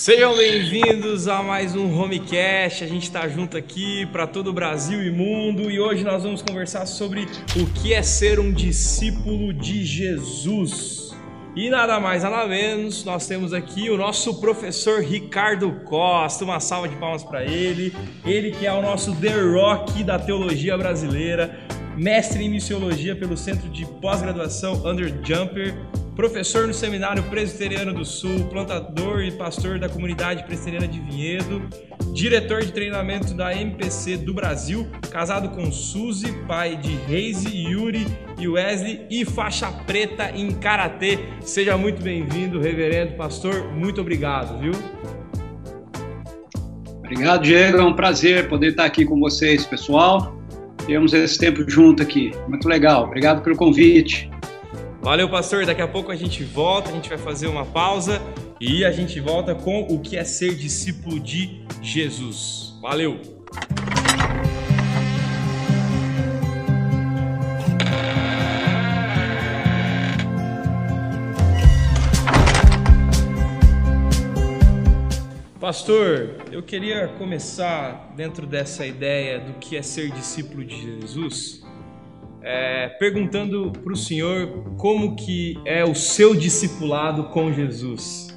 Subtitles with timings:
[0.00, 2.82] Sejam bem-vindos a mais um Homecast.
[2.82, 6.40] A gente está junto aqui para todo o Brasil e mundo e hoje nós vamos
[6.40, 11.14] conversar sobre o que é ser um discípulo de Jesus.
[11.54, 16.46] E nada mais, nada menos, nós temos aqui o nosso professor Ricardo Costa.
[16.46, 17.94] Uma salva de palmas para ele.
[18.24, 21.60] Ele que é o nosso The Rock da teologia brasileira,
[21.94, 25.74] mestre em missiologia pelo Centro de Pós-Graduação Under Jumper
[26.20, 31.62] professor no Seminário Presbiteriano do Sul, plantador e pastor da comunidade presbiteriana de Vinhedo,
[32.12, 38.06] diretor de treinamento da MPC do Brasil, casado com Suzy, pai de Reise, Yuri
[38.38, 41.20] e Wesley e faixa preta em karatê.
[41.40, 43.72] Seja muito bem-vindo, reverendo pastor.
[43.72, 44.72] Muito obrigado, viu?
[46.98, 47.78] Obrigado, Diego.
[47.78, 50.38] É um prazer poder estar aqui com vocês, pessoal.
[50.84, 52.30] Temos esse tempo junto aqui.
[52.46, 53.04] Muito legal.
[53.04, 54.28] Obrigado pelo convite.
[55.02, 55.64] Valeu, pastor.
[55.64, 58.20] Daqui a pouco a gente volta, a gente vai fazer uma pausa
[58.60, 62.74] e a gente volta com o que é ser discípulo de Jesus.
[62.82, 63.18] Valeu!
[75.58, 81.69] Pastor, eu queria começar dentro dessa ideia do que é ser discípulo de Jesus
[82.42, 88.28] é, perguntando para o Senhor como que é o seu discipulado com Jesus.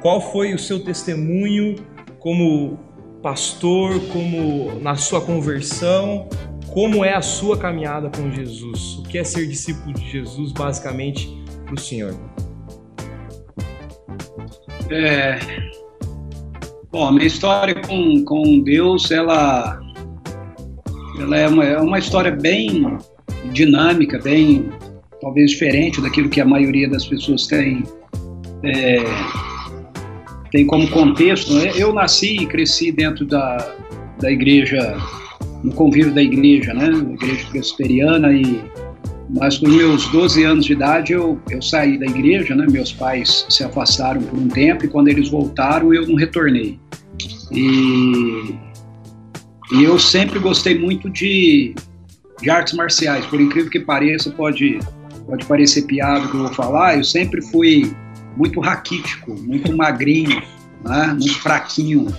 [0.00, 1.76] Qual foi o seu testemunho
[2.18, 2.78] como
[3.22, 6.28] pastor, como na sua conversão,
[6.72, 8.98] como é a sua caminhada com Jesus?
[8.98, 11.28] O que é ser discípulo de Jesus, basicamente,
[11.64, 12.14] para o Senhor?
[14.90, 15.38] É...
[16.90, 19.80] Bom, a minha história com, com Deus, ela,
[21.20, 22.96] ela é, uma, é uma história bem
[23.52, 24.70] dinâmica, bem
[25.20, 27.82] talvez diferente daquilo que a maioria das pessoas tem,
[28.62, 28.98] é,
[30.52, 31.52] tem como contexto.
[31.54, 31.72] Né?
[31.74, 33.74] Eu nasci e cresci dentro da,
[34.20, 34.96] da igreja,
[35.62, 36.88] no convívio da igreja, né?
[36.88, 38.60] igreja presbiteriana, e,
[39.30, 42.66] mas com meus 12 anos de idade eu, eu saí da igreja, né?
[42.70, 46.78] meus pais se afastaram por um tempo e quando eles voltaram eu não retornei.
[47.52, 48.54] E,
[49.72, 51.74] e eu sempre gostei muito de,
[52.40, 53.24] de artes marciais.
[53.26, 54.78] Por incrível que pareça, pode,
[55.26, 57.92] pode parecer piada que eu vou falar, eu sempre fui
[58.36, 60.42] muito raquítico, muito magrinho,
[60.84, 61.06] né?
[61.08, 62.14] muito fraquinho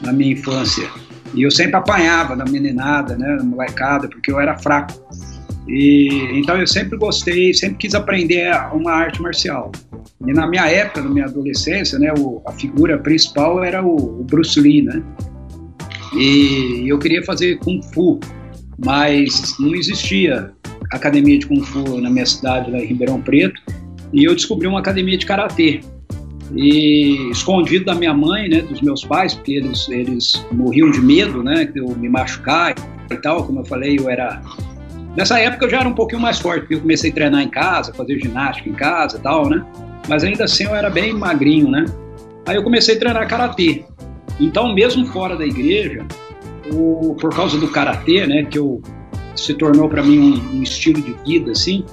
[0.00, 0.88] na minha infância.
[1.34, 4.92] E eu sempre apanhava da meninada, né, da molecada, porque eu era fraco.
[5.66, 9.72] E, então eu sempre gostei, sempre quis aprender uma arte marcial.
[10.26, 14.24] E na minha época, na minha adolescência, né, o, a figura principal era o, o
[14.24, 15.02] Bruce Lee, né?
[16.14, 18.20] E eu queria fazer Kung Fu
[18.84, 20.52] mas não existia
[20.90, 23.60] academia de Kung Fu na minha cidade, lá em Ribeirão Preto,
[24.12, 25.80] e eu descobri uma academia de Karatê.
[26.54, 31.42] E escondido da minha mãe, né, dos meus pais, porque eles, eles morriam de medo,
[31.42, 32.74] né, de eu me machucar
[33.10, 34.42] e tal, como eu falei, eu era...
[35.16, 37.48] Nessa época eu já era um pouquinho mais forte, porque eu comecei a treinar em
[37.48, 39.64] casa, fazer ginástica em casa e tal, né,
[40.08, 41.86] mas ainda assim eu era bem magrinho, né.
[42.46, 43.84] Aí eu comecei a treinar Karatê.
[44.40, 46.04] Então, mesmo fora da igreja,
[46.70, 48.80] o, por causa do karatê, né, que eu,
[49.34, 51.84] se tornou para mim um, um, estilo de vida, assim,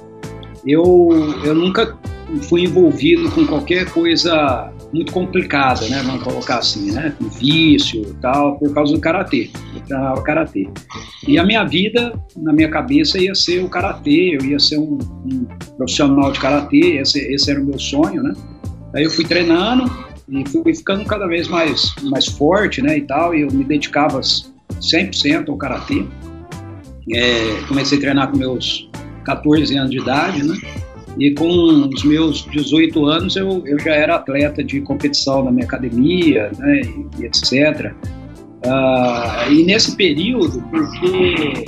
[0.66, 1.10] eu,
[1.44, 1.98] eu nunca
[2.44, 8.14] fui envolvido com qualquer coisa muito complicada, né, vamos colocar assim, né, com vício e
[8.22, 9.50] tal, por causa do karatê.
[9.88, 10.68] Treinava karatê.
[11.28, 14.98] E a minha vida, na minha cabeça, ia ser o karatê, eu ia ser um,
[15.26, 15.46] um
[15.78, 18.34] profissional de karatê, esse, esse era o meu sonho, né.
[18.96, 19.86] Aí eu fui treinando,
[20.32, 24.20] e fui ficando cada vez mais, mais forte, né, e tal, e eu me dedicava
[24.80, 26.06] 100% ao karatê.
[27.12, 28.90] É, comecei a treinar com meus
[29.24, 30.56] 14 anos de idade, né?
[31.18, 35.66] E com os meus 18 anos eu, eu já era atleta de competição na minha
[35.66, 36.82] academia, né?
[36.82, 37.94] E, e etc.
[38.66, 41.66] Ah, e nesse período, porque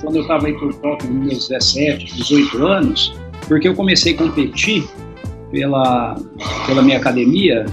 [0.00, 3.14] quando eu estava aí por volta dos meus 17, 18 anos,
[3.46, 4.84] porque eu comecei a competir
[5.50, 6.16] pela,
[6.66, 7.66] pela minha academia,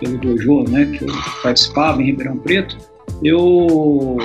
[0.00, 2.76] pelo dojo, né, que eu participava em Ribeirão Preto,
[3.22, 4.16] eu,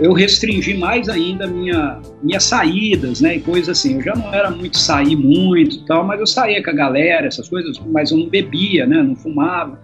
[0.00, 3.96] eu, restringi mais ainda minha, minhas saídas, né, e coisas assim.
[3.96, 7.48] Eu já não era muito sair muito tal, mas eu saía com a galera, essas
[7.48, 9.80] coisas, mas eu não bebia, né, não fumava,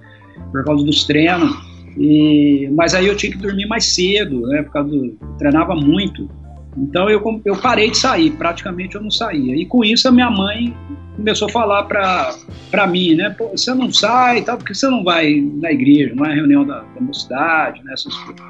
[0.50, 1.54] por causa dos treinos.
[1.96, 6.28] E, mas aí eu tinha que dormir mais cedo, né, por causa do, treinava muito.
[6.76, 9.54] Então eu, eu parei de sair, praticamente eu não saía.
[9.54, 10.74] E com isso a minha mãe
[11.16, 13.30] começou a falar para mim, né?
[13.30, 16.80] Pô, você não sai tal, porque você não vai na igreja, não é reunião da,
[16.80, 17.92] da mocidade, né?
[17.92, 18.44] Essas coisas.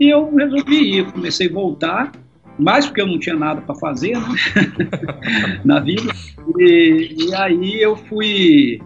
[0.00, 2.12] E eu resolvi ir, comecei a voltar,
[2.58, 4.34] mais porque eu não tinha nada para fazer né?
[5.64, 6.12] na vida.
[6.58, 8.80] E, e, aí eu fui,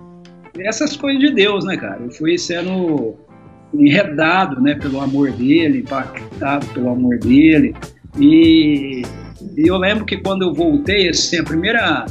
[0.59, 2.03] essas coisas de Deus, né, cara?
[2.03, 3.15] Eu fui sendo
[3.75, 7.75] enredado, né, pelo amor dele, impactado pelo amor dele.
[8.19, 9.03] E,
[9.57, 12.07] e eu lembro que quando eu voltei, assim, a primeira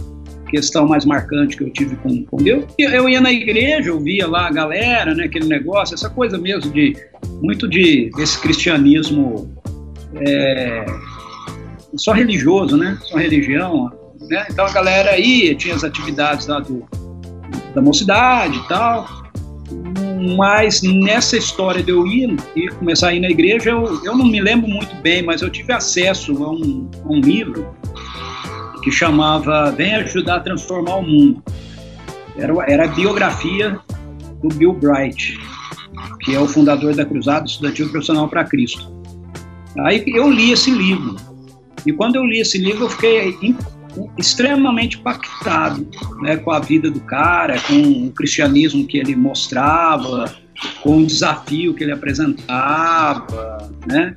[0.51, 4.27] questão mais marcante que eu tive com, com Deus, eu ia na igreja, eu via
[4.27, 6.95] lá a galera, né, aquele negócio, essa coisa mesmo de
[7.41, 9.49] muito de desse cristianismo
[10.27, 10.85] é,
[11.95, 13.89] só religioso, né, só religião,
[14.29, 14.45] né?
[14.49, 16.85] Então a galera ia, tinha as atividades lá do,
[17.73, 19.07] da mocidade e tal,
[20.37, 24.25] mas nessa história de eu ir e começar a ir na igreja, eu, eu não
[24.25, 27.73] me lembro muito bem, mas eu tive acesso a um, a um livro
[28.81, 31.43] que chamava Vem Ajudar a Transformar o Mundo.
[32.37, 33.79] Era, era a biografia
[34.41, 35.39] do Bill Bright,
[36.21, 38.91] que é o fundador da Cruzada Estudantil Profissional para Cristo.
[39.79, 41.15] Aí eu li esse livro.
[41.85, 43.35] E quando eu li esse livro, eu fiquei
[44.17, 45.87] extremamente impactado
[46.21, 50.33] né, com a vida do cara, com o cristianismo que ele mostrava,
[50.81, 54.15] com o desafio que ele apresentava, né?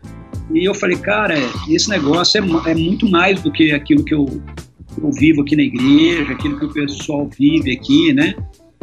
[0.52, 1.34] E eu falei, cara,
[1.68, 4.26] esse negócio é, é muito mais do que aquilo que eu,
[5.02, 8.34] eu, vivo aqui na igreja, aquilo que o pessoal vive aqui, né?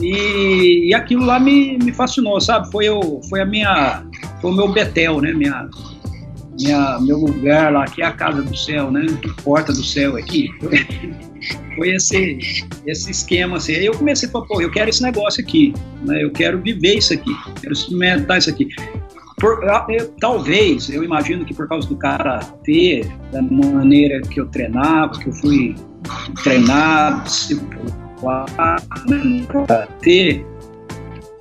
[0.01, 2.71] E, e aquilo lá me, me fascinou, sabe?
[2.71, 4.03] Foi, o, foi a minha,
[4.41, 5.31] foi o meu Betel, né?
[5.31, 5.69] Minha,
[6.59, 9.05] minha, meu lugar lá, que é a casa do céu, né?
[9.43, 10.49] Porta do céu aqui.
[11.75, 12.37] Foi esse,
[12.85, 13.73] esse esquema assim.
[13.73, 15.73] Aí eu comecei a falar, pô, eu quero esse negócio aqui,
[16.05, 16.23] né?
[16.23, 18.67] Eu quero viver isso aqui, quero experimentar isso aqui.
[19.41, 19.59] Por,
[19.89, 25.17] eu, talvez, eu imagino que por causa do cara ter, da maneira que eu treinava,
[25.17, 25.75] que eu fui
[26.43, 27.27] treinado,
[29.99, 30.45] ter,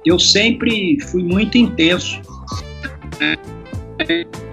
[0.07, 2.23] eu sempre fui muito intenso.
[3.21, 3.37] Né?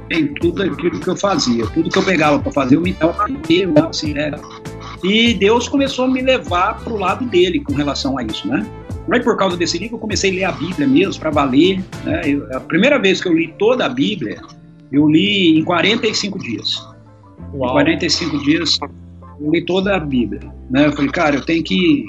[0.10, 1.66] em tudo aquilo que eu fazia.
[1.68, 4.32] Tudo que eu pegava para fazer, eu me dava assim, né?
[5.04, 8.66] E Deus começou a me levar para o lado dele com relação a isso, né?
[9.12, 11.84] Aí, por causa desse livro, eu comecei a ler a Bíblia mesmo, para valer.
[12.04, 12.22] Né?
[12.26, 14.42] Eu, a primeira vez que eu li toda a Bíblia,
[14.92, 16.76] eu li em 45 dias.
[17.54, 17.70] Uau.
[17.70, 18.78] Em 45 dias,
[19.40, 20.42] eu li toda a Bíblia.
[20.70, 20.88] Né?
[20.88, 22.06] Eu falei, cara, eu tenho que.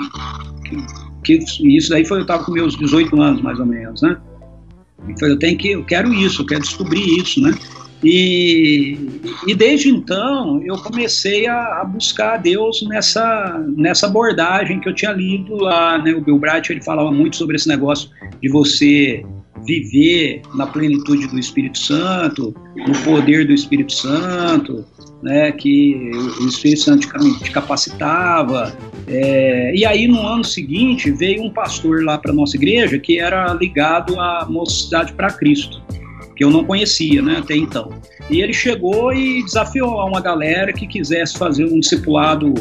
[1.23, 4.17] que, que isso daí foi, eu estava com meus 18 anos, mais ou menos, né?
[5.09, 7.55] Eu falei, eu tenho que, eu quero isso, eu quero descobrir isso, né?
[8.03, 8.97] E,
[9.47, 14.95] e desde então eu comecei a, a, buscar a Deus nessa, nessa abordagem que eu
[14.95, 15.99] tinha lido lá.
[15.99, 16.13] Né?
[16.13, 18.11] O Bill Bright ele falava muito sobre esse negócio
[18.41, 19.25] de você
[19.67, 24.85] viver na plenitude do Espírito Santo, no poder do Espírito Santo,
[25.21, 26.11] né, que
[26.41, 27.09] o Espírito Santo
[27.43, 28.77] te capacitava.
[29.07, 33.53] É, e aí, no ano seguinte, veio um pastor lá para nossa igreja que era
[33.55, 35.83] ligado à Mocidade para Cristo
[36.39, 37.91] que eu não conhecia né, até então.
[38.31, 42.55] E ele chegou e desafiou uma galera que quisesse fazer um discipulado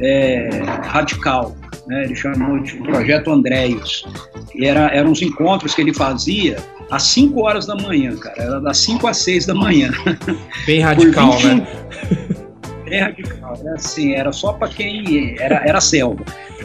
[0.00, 0.48] é,
[0.82, 1.54] radical.
[1.86, 4.06] Né, ele chamou de Projeto Andréios.
[4.54, 6.56] E era, eram uns encontros que ele fazia
[6.90, 8.42] às 5 horas da manhã, cara.
[8.42, 9.90] Era das 5 às 6 da manhã.
[10.64, 11.56] Bem radical, 21...
[11.56, 11.66] né?
[12.88, 13.58] Bem radical.
[13.60, 16.24] Era assim, era só para quem era, era selva.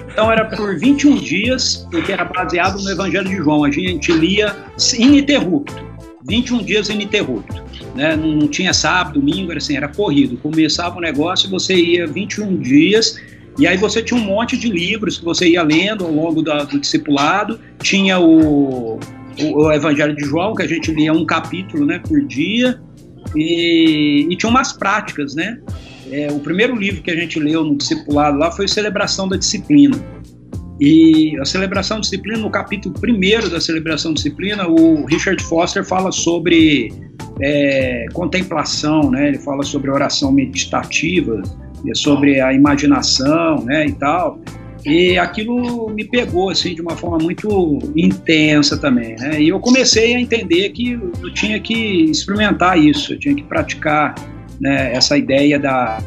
[0.09, 3.65] Então era por 21 dias, porque era baseado no Evangelho de João.
[3.65, 4.55] A gente lia
[4.97, 5.87] ininterrupto.
[6.27, 7.63] 21 dias ininterrupto.
[7.95, 8.15] Né?
[8.15, 10.37] Não, não tinha sábado, domingo, era assim, era corrido.
[10.37, 13.17] Começava o negócio e você ia 21 dias
[13.59, 16.65] e aí você tinha um monte de livros que você ia lendo ao longo do,
[16.65, 17.59] do discipulado.
[17.81, 18.99] Tinha o,
[19.39, 22.79] o, o, Evangelho de João, que a gente lia um capítulo né, por dia.
[23.35, 25.59] E, e tinha umas práticas, né?
[26.11, 29.97] É, o primeiro livro que a gente leu no discipulado lá foi Celebração da Disciplina.
[30.79, 36.93] E a celebração disciplina, no capítulo primeiro da celebração disciplina, o Richard Foster fala sobre
[37.41, 39.29] é, contemplação, né?
[39.29, 41.41] ele fala sobre oração meditativa,
[41.95, 43.87] sobre a imaginação né?
[43.87, 44.39] e tal.
[44.85, 49.41] E aquilo me pegou assim de uma forma muito intensa também, né?
[49.41, 54.15] E eu comecei a entender que eu tinha que experimentar isso, eu tinha que praticar
[54.61, 55.97] né, essa ideia da,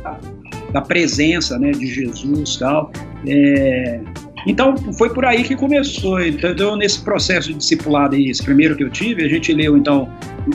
[0.72, 2.90] da presença né, de Jesus tal.
[3.26, 4.00] É,
[4.46, 6.76] então, foi por aí que começou, entendeu?
[6.76, 10.08] Nesse processo de discipulado esse primeiro que eu tive, a gente leu, então,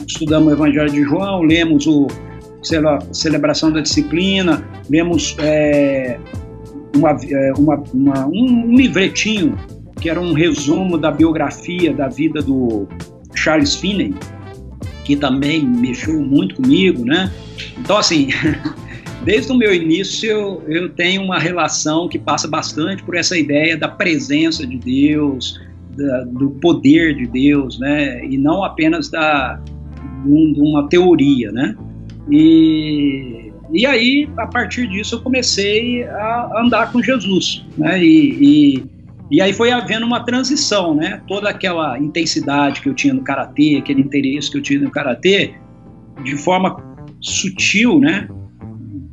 [0.08, 2.08] estudamos o Evangelho de João, lemos o
[3.12, 6.18] Celebração da Disciplina, lemos é,
[6.96, 9.56] uma, é, uma, uma, um livretinho
[10.01, 12.88] que era um resumo da biografia da vida do
[13.34, 14.13] Charles Finney,
[15.04, 17.32] que também mexeu muito comigo, né?
[17.77, 18.30] Então, assim,
[19.25, 23.88] Desde o meu início, eu tenho uma relação que passa bastante por essa ideia da
[23.88, 25.60] presença de Deus,
[25.98, 28.24] da, do poder de Deus, né?
[28.24, 29.60] E não apenas da
[30.24, 31.75] de uma teoria, né?
[32.29, 38.03] E, e aí, a partir disso, eu comecei a andar com Jesus, né?
[38.03, 38.84] E, e,
[39.32, 41.22] E aí foi havendo uma transição, né?
[41.27, 45.55] Toda aquela intensidade que eu tinha no karatê, aquele interesse que eu tinha no karatê,
[46.24, 46.77] de forma
[47.20, 48.27] sutil, né?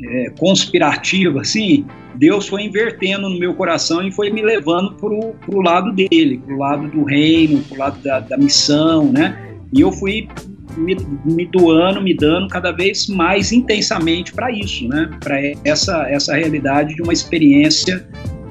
[0.04, 1.84] É, conspirativa, assim,
[2.16, 6.54] Deus foi invertendo no meu coração e foi me levando para o lado dele, para
[6.54, 9.36] o lado do reino, para o lado da, da, missão, né?
[9.72, 10.28] E eu fui
[10.76, 15.10] me, me, doando, me dando cada vez mais intensamente para isso, né?
[15.20, 18.06] Para essa, essa realidade de uma experiência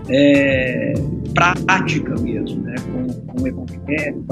[0.10, 0.94] é,
[1.34, 2.76] prática mesmo, né?
[2.92, 4.26] Com, com o evangelho.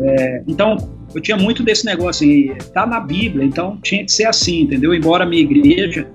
[0.00, 4.24] É, então, eu tinha muito desse negócio assim, tá na Bíblia, então tinha que ser
[4.24, 4.94] assim, entendeu?
[4.94, 6.08] Embora a minha igreja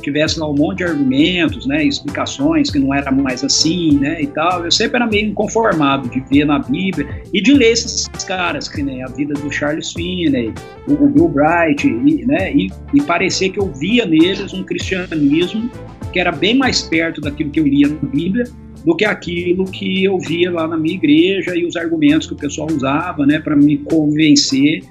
[0.00, 4.26] tivesse lá um monte de argumentos, né, explicações que não era mais assim, né, e
[4.26, 4.64] tal.
[4.64, 8.82] Eu sempre era meio inconformado de ver na Bíblia e de ler esses caras, que
[8.82, 10.52] nem a vida do Charles Finney,
[10.88, 15.70] o Bill Bright, e, né, e, e parecer que eu via neles um cristianismo
[16.12, 18.44] que era bem mais perto daquilo que eu lia na Bíblia
[18.84, 22.36] do que aquilo que eu via lá na minha igreja e os argumentos que o
[22.36, 24.82] pessoal usava, né, para me convencer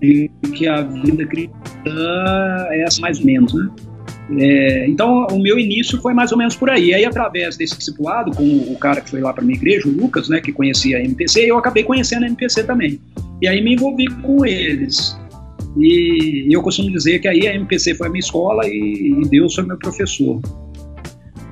[0.00, 1.50] de que a vida cristã
[2.70, 3.70] é essa mais ou menos, né?
[4.38, 6.94] É, então, o meu início foi mais ou menos por aí.
[6.94, 10.28] Aí, através desse discipulado, com o cara que foi lá para minha igreja, o Lucas,
[10.28, 13.00] né, que conhecia a MPC, eu acabei conhecendo a MPC também.
[13.40, 15.18] E aí me envolvi com eles.
[15.76, 19.54] E eu costumo dizer que aí a MPC foi a minha escola e, e Deus
[19.54, 20.40] foi meu professor.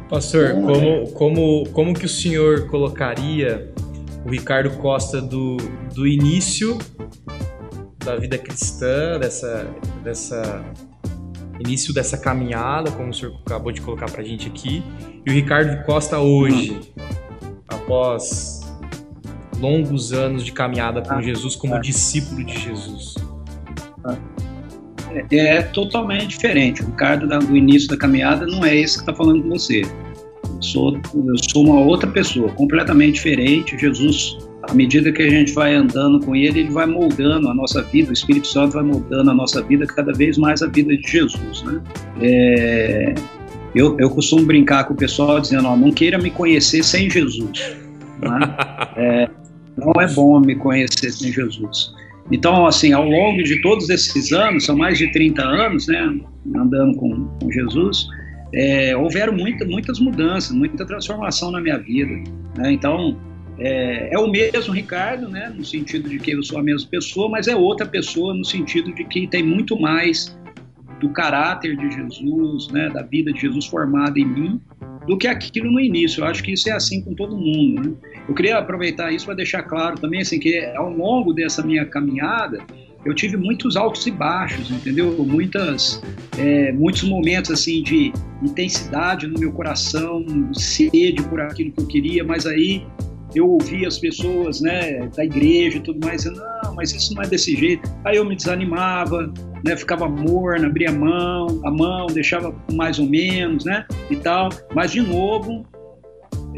[0.08, 1.06] Pastor, então, como, é...
[1.12, 3.72] como, como que o senhor colocaria
[4.24, 5.56] o Ricardo Costa do,
[5.94, 6.76] do início
[8.04, 9.66] da vida cristã, dessa,
[10.02, 10.64] dessa
[11.60, 14.82] início dessa caminhada, como o senhor acabou de colocar para a gente aqui,
[15.24, 16.80] e o Ricardo Costa hoje,
[17.68, 18.60] após
[19.58, 21.80] longos anos de caminhada com ah, Jesus como é.
[21.80, 23.14] discípulo de Jesus?
[25.32, 26.82] É, totalmente diferente.
[26.82, 29.82] O Ricardo do início da caminhada não é esse que está falando com você.
[29.82, 33.78] Eu sou, eu sou uma outra pessoa, completamente diferente.
[33.78, 37.82] Jesus à medida que a gente vai andando com ele, ele vai moldando a nossa
[37.82, 41.10] vida, o Espírito Santo vai moldando a nossa vida cada vez mais a vida de
[41.10, 41.80] Jesus, né?
[42.20, 43.14] É,
[43.74, 47.76] eu, eu costumo brincar com o pessoal dizendo, ó, não queira me conhecer sem Jesus,
[48.20, 48.56] né?
[48.96, 49.30] é,
[49.76, 51.94] não é bom me conhecer sem Jesus.
[52.30, 56.16] Então, assim, ao longo de todos esses anos, são mais de 30 anos, né,
[56.54, 58.06] andando com, com Jesus,
[58.54, 62.12] é, houveram muita, muitas mudanças, muita transformação na minha vida.
[62.56, 62.72] Né?
[62.72, 63.18] Então,
[63.58, 67.28] é, é, o mesmo Ricardo, né, no sentido de que eu sou a mesma pessoa,
[67.28, 70.36] mas é outra pessoa no sentido de que tem muito mais
[71.00, 74.60] do caráter de Jesus, né, da vida de Jesus formada em mim,
[75.06, 76.22] do que aquilo no início.
[76.22, 77.90] Eu acho que isso é assim com todo mundo.
[77.90, 77.96] Né?
[78.28, 82.60] Eu queria aproveitar isso para deixar claro também, assim, que ao longo dessa minha caminhada,
[83.04, 85.12] eu tive muitos altos e baixos, entendeu?
[85.24, 86.02] Muitas,
[86.38, 92.24] é, muitos momentos assim de intensidade no meu coração, sede por aquilo que eu queria,
[92.24, 92.84] mas aí
[93.38, 97.22] eu ouvia as pessoas, né, da igreja e tudo mais, dizendo, não, mas isso não
[97.22, 97.88] é desse jeito.
[98.04, 99.32] Aí eu me desanimava,
[99.64, 104.48] né, ficava morno, abria a mão, a mão, deixava mais ou menos, né, e tal.
[104.74, 105.64] Mas de novo,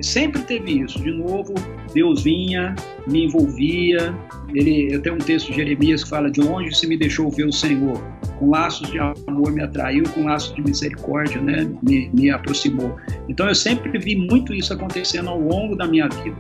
[0.01, 0.99] sempre teve isso.
[1.03, 1.55] De novo,
[1.93, 2.75] Deus vinha,
[3.07, 4.15] me envolvia.
[4.55, 7.47] Ele, eu tenho um texto de Jeremias que fala: De onde se me deixou ver
[7.47, 8.01] o Senhor?
[8.39, 12.97] Com laços de amor me atraiu, com laços de misericórdia né, me, me aproximou.
[13.29, 16.37] Então eu sempre vi muito isso acontecendo ao longo da minha vida.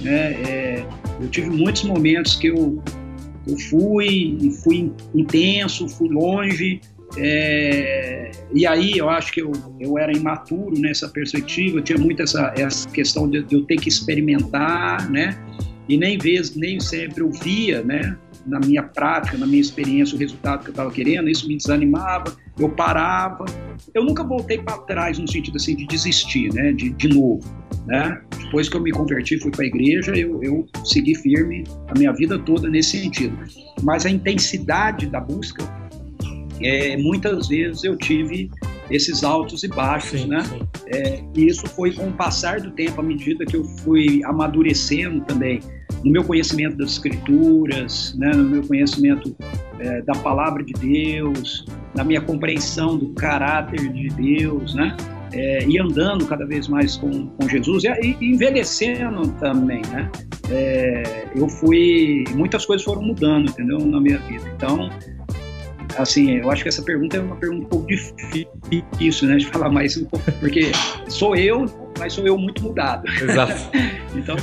[0.00, 0.32] Né?
[0.48, 0.86] É,
[1.20, 2.82] eu tive muitos momentos que eu,
[3.46, 6.80] eu fui, fui intenso, fui longe,
[7.16, 12.22] é, e aí eu acho que eu, eu era imaturo nessa perspectiva, eu tinha muito
[12.22, 15.38] essa, essa questão de, de eu ter que experimentar, né?
[15.88, 18.16] E nem vez, nem sempre eu via, né?
[18.46, 22.36] Na minha prática, na minha experiência, o resultado que eu estava querendo, isso me desanimava,
[22.58, 23.44] eu parava.
[23.94, 26.72] Eu nunca voltei para trás no sentido assim de desistir, né?
[26.72, 27.40] De, de novo,
[27.86, 28.20] né?
[28.38, 32.12] Depois que eu me converti, fui para a igreja, eu, eu segui firme a minha
[32.12, 33.36] vida toda nesse sentido.
[33.82, 35.64] Mas a intensidade da busca
[36.60, 38.50] é, muitas vezes eu tive
[38.90, 40.42] esses altos e baixos, sim, né?
[40.42, 40.60] Sim.
[40.86, 45.20] É, e isso foi com o passar do tempo, à medida que eu fui amadurecendo
[45.24, 45.60] também
[46.04, 48.30] no meu conhecimento das escrituras, né?
[48.32, 49.34] no meu conhecimento
[49.78, 54.96] é, da palavra de Deus, na minha compreensão do caráter de Deus, né?
[55.32, 60.08] É, e andando cada vez mais com, com Jesus e, e envelhecendo também, né?
[60.50, 64.44] É, eu fui, muitas coisas foram mudando, entendeu, na minha vida.
[64.54, 64.90] Então,
[65.96, 69.70] assim, eu acho que essa pergunta é uma pergunta um pouco difícil, né, de falar
[69.70, 70.72] mais um pouco, porque
[71.08, 71.66] sou eu,
[71.98, 73.08] mas sou eu muito mudado.
[73.22, 73.70] Exato.
[74.14, 74.36] então,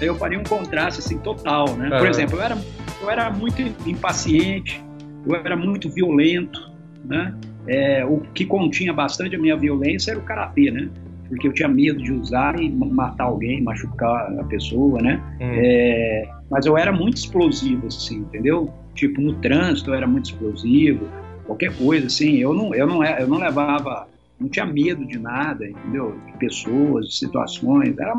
[0.00, 1.88] eu faria um contraste assim total, né?
[1.98, 2.58] Por exemplo, eu era
[3.02, 4.82] eu era muito impaciente,
[5.26, 6.70] eu era muito violento,
[7.04, 7.34] né?
[7.66, 10.88] É, o que continha bastante a minha violência era o karatê, né?
[11.30, 15.22] porque eu tinha medo de usar e matar alguém, machucar a pessoa, né?
[15.40, 15.52] Hum.
[15.54, 18.74] É, mas eu era muito explosivo, assim, entendeu?
[18.94, 21.08] Tipo, no trânsito eu era muito explosivo,
[21.44, 22.36] qualquer coisa, assim.
[22.36, 26.18] Eu não, eu não, eu não levava, não tinha medo de nada, entendeu?
[26.26, 28.14] De pessoas, de situações, era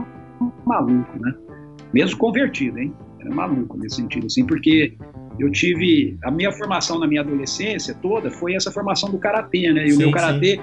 [0.66, 1.34] maluco, né?
[1.94, 2.94] Mesmo convertido, hein?
[3.20, 4.96] Era maluco nesse sentido, assim, porque
[5.40, 9.86] eu tive a minha formação na minha adolescência toda foi essa formação do karatê, né?
[9.86, 10.60] E sim, o meu karatê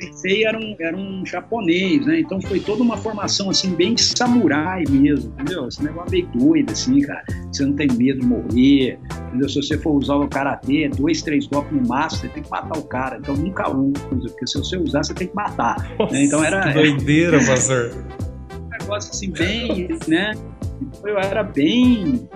[0.00, 2.20] Sensei era um, era um japonês, né?
[2.20, 5.68] Então foi toda uma formação, assim, bem samurai mesmo, entendeu?
[5.68, 7.24] Esse negócio meio doido, assim, cara.
[7.52, 8.98] Você não tem medo de morrer,
[9.28, 9.48] entendeu?
[9.48, 12.76] Se você for usar o karatê, dois, três golpes no máximo, você tem que matar
[12.76, 13.18] o cara.
[13.18, 15.76] Então nunca usa, porque se você usar, você tem que matar.
[15.98, 16.24] Nossa, né?
[16.24, 16.72] Então era.
[16.72, 17.92] Que doideira, pastor.
[18.52, 20.32] Um negócio assim, bem, né?
[21.04, 22.28] Eu era bem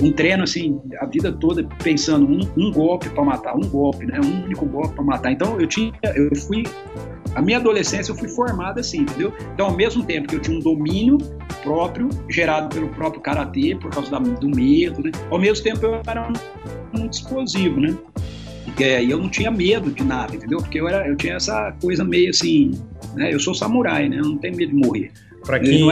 [0.00, 4.20] um treino assim a vida toda pensando um, um golpe para matar, um golpe, né?
[4.24, 5.32] Um único golpe para matar.
[5.32, 6.64] Então eu tinha, eu fui
[7.34, 9.32] a minha adolescência eu fui formada assim, entendeu?
[9.54, 11.18] Então ao mesmo tempo que eu tinha um domínio
[11.62, 15.10] próprio gerado pelo próprio karatê por causa da, do medo, né?
[15.30, 16.32] Ao mesmo tempo eu era
[16.92, 17.96] muito explosivo, né?
[18.78, 20.58] E eu não tinha medo de nada, entendeu?
[20.58, 22.72] Porque eu, era, eu tinha essa coisa meio assim,
[23.14, 23.32] né?
[23.32, 24.18] Eu sou samurai, né?
[24.18, 25.10] Eu não tenho medo de morrer.
[25.44, 25.86] Para quem,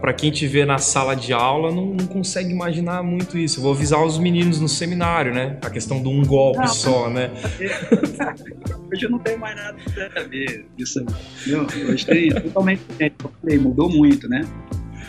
[0.00, 3.58] pra, quem te vê na sala de aula, não, não, consegue imaginar muito isso.
[3.58, 5.58] Eu vou avisar os meninos no seminário, né?
[5.62, 7.30] A questão de um golpe não, só, né?
[8.92, 9.78] Hoje eu não tenho mais nada
[10.16, 11.04] a ver disso.
[11.88, 12.82] Hoje tem totalmente
[13.60, 14.42] mudou muito, né?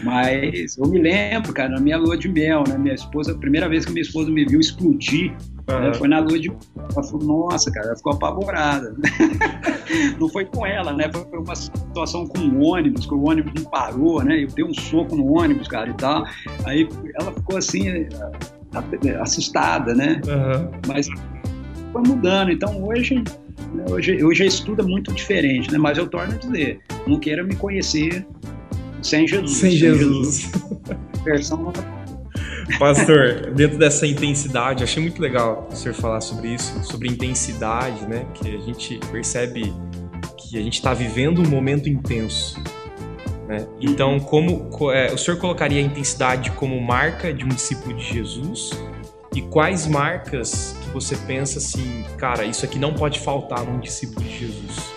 [0.04, 2.78] Mas eu me lembro, cara, na minha lua de mel, né?
[2.78, 5.32] Minha esposa, a primeira vez que minha esposa me viu explodir,
[5.70, 5.80] uhum.
[5.80, 5.94] né?
[5.94, 6.60] foi na lua de mel.
[6.78, 8.96] Ela falou, nossa, cara, ela ficou apavorada.
[10.20, 11.10] não foi com ela, né?
[11.12, 14.44] Foi uma situação com o ônibus, que o ônibus não parou, né?
[14.44, 16.26] Eu dei um soco no ônibus, cara, e tal.
[16.66, 16.88] Aí
[17.20, 17.88] ela ficou assim,
[19.22, 20.22] assustada, né?
[20.28, 20.72] Uhum.
[20.88, 21.08] Mas
[21.92, 22.52] foi mudando.
[22.52, 23.16] Então hoje,
[23.74, 25.78] né, hoje, hoje a estudo é muito diferente, né?
[25.78, 28.26] Mas eu torno a dizer, não queira me conhecer
[29.02, 29.58] sem Jesus.
[29.58, 30.42] Sem, sem Jesus.
[30.42, 30.52] Jesus.
[31.24, 31.74] Versão
[32.80, 38.26] Pastor, dentro dessa intensidade, achei muito legal o senhor falar sobre isso, sobre intensidade, né?
[38.34, 39.74] Que a gente percebe
[40.38, 42.62] que a gente está vivendo um momento intenso.
[43.48, 43.68] Né?
[43.80, 48.72] Então, como é, o senhor colocaria a intensidade como marca de um discípulo de Jesus?
[49.34, 54.26] E quais marcas que você pensa assim, cara, isso aqui não pode faltar num discípulo
[54.26, 54.91] de Jesus?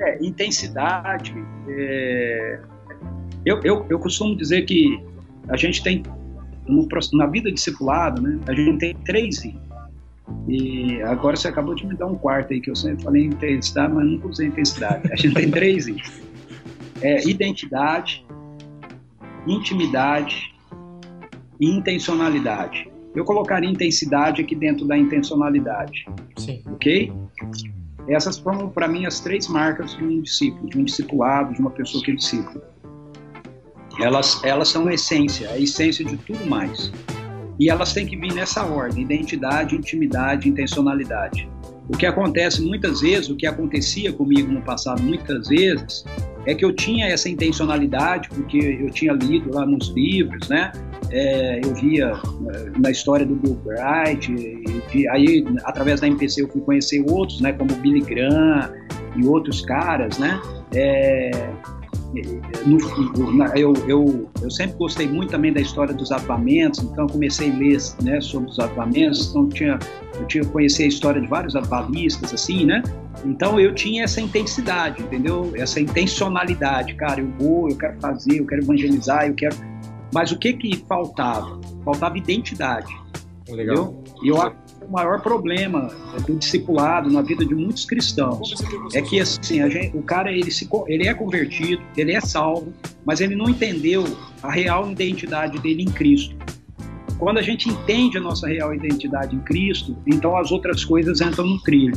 [0.00, 1.34] É, intensidade.
[1.68, 2.60] É...
[3.44, 5.02] Eu, eu, eu costumo dizer que
[5.48, 6.02] a gente tem,
[6.66, 9.58] no, na vida discipulada, né, a gente tem três I.
[10.46, 13.92] E agora você acabou de me dar um quarto aí, que eu sempre falei intensidade,
[13.92, 15.10] mas nunca usei intensidade.
[15.10, 15.96] A gente tem três I.
[17.00, 18.26] É, identidade,
[19.46, 20.54] intimidade
[21.60, 22.90] e intencionalidade.
[23.14, 26.06] Eu colocaria intensidade aqui dentro da intencionalidade.
[26.36, 26.62] Sim.
[26.66, 27.12] Ok?
[28.08, 31.70] Essas foram, para mim, as três marcas de um discípulo, de um discipulado, de uma
[31.70, 32.62] pessoa que é discípulo.
[34.00, 36.90] Elas, elas são a essência, a essência de tudo mais.
[37.58, 41.48] E elas têm que vir nessa ordem: identidade, intimidade, intencionalidade.
[41.88, 46.04] O que acontece muitas vezes, o que acontecia comigo no passado muitas vezes,
[46.48, 50.72] é que eu tinha essa intencionalidade, porque eu tinha lido lá nos livros, né?
[51.10, 54.32] É, eu via é, na história do Bill Bright,
[54.94, 57.52] e, aí através da MPC eu fui conhecer outros, né?
[57.52, 58.72] Como Billy Graham
[59.14, 60.40] e outros caras, né?
[60.74, 61.30] É,
[62.66, 67.54] no, eu, eu, eu sempre gostei muito também da história dos avivamentos, então comecei a
[67.54, 69.78] ler né, sobre os avivamentos, então tinha,
[70.18, 72.82] eu tinha conhecer a história de vários avivalistas, assim, né?
[73.24, 75.52] Então eu tinha essa intensidade, entendeu?
[75.54, 79.56] Essa intencionalidade, cara, eu vou, eu quero fazer, eu quero evangelizar, eu quero.
[80.12, 81.60] Mas o que que faltava?
[81.84, 82.92] Faltava identidade.
[83.48, 83.76] Legal.
[83.76, 84.04] Entendeu?
[84.22, 84.40] E eu
[84.88, 85.90] o maior problema
[86.26, 88.54] do discipulado na vida de muitos cristãos
[88.94, 92.72] é que assim, gente, o cara ele, se, ele é convertido, ele é salvo,
[93.04, 94.04] mas ele não entendeu
[94.42, 96.34] a real identidade dele em Cristo.
[97.18, 101.46] Quando a gente entende a nossa real identidade em Cristo, então as outras coisas entram
[101.46, 101.94] no trilho.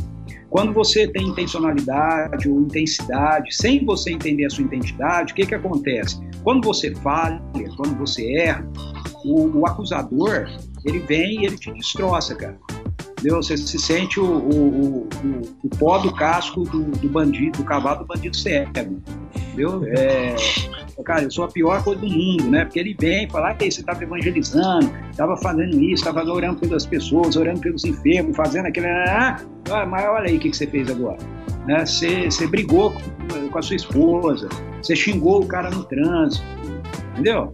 [0.49, 5.55] Quando você tem intencionalidade ou intensidade, sem você entender a sua identidade, o que, que
[5.55, 6.19] acontece?
[6.43, 7.41] Quando você falha,
[7.77, 8.67] quando você erra,
[9.23, 10.49] o, o acusador,
[10.83, 12.59] ele vem e ele te destroça, cara.
[13.21, 13.37] Entendeu?
[13.37, 17.99] Você se sente o, o, o, o pó do casco do, do, bandido, do cavalo
[17.99, 18.99] do bandido cego.
[19.35, 19.83] Entendeu?
[19.85, 20.35] É,
[21.05, 22.65] cara, eu sou a pior coisa do mundo, né?
[22.65, 26.83] Porque ele vem e fala, ah, você estava evangelizando, estava fazendo isso, estava orando pelas
[26.83, 28.87] pessoas, orando pelos enfermos, fazendo aquilo.
[28.87, 29.37] Ah,
[29.87, 31.19] mas olha aí o que, que você fez agora.
[31.67, 31.85] Né?
[31.85, 32.91] Você, você brigou
[33.51, 34.49] com a sua esposa,
[34.81, 36.43] você xingou o cara no trânsito,
[37.11, 37.51] entendeu?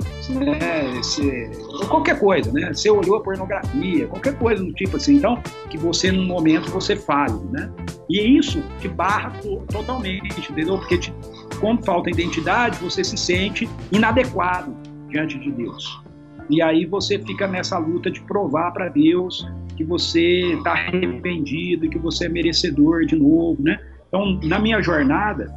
[0.61, 2.73] É, qualquer coisa, né?
[2.73, 5.15] Você olhou a pornografia, qualquer coisa do tipo assim.
[5.15, 7.69] Então, que você, num momento, você fale, né?
[8.09, 9.33] E é isso que barra
[9.71, 10.77] totalmente, entendeu?
[10.77, 11.13] Porque te,
[11.59, 14.75] como falta identidade, você se sente inadequado
[15.09, 16.01] diante de Deus.
[16.49, 19.45] E aí você fica nessa luta de provar para Deus
[19.75, 23.79] que você está arrependido que você é merecedor de novo, né?
[24.07, 25.53] Então, na minha jornada,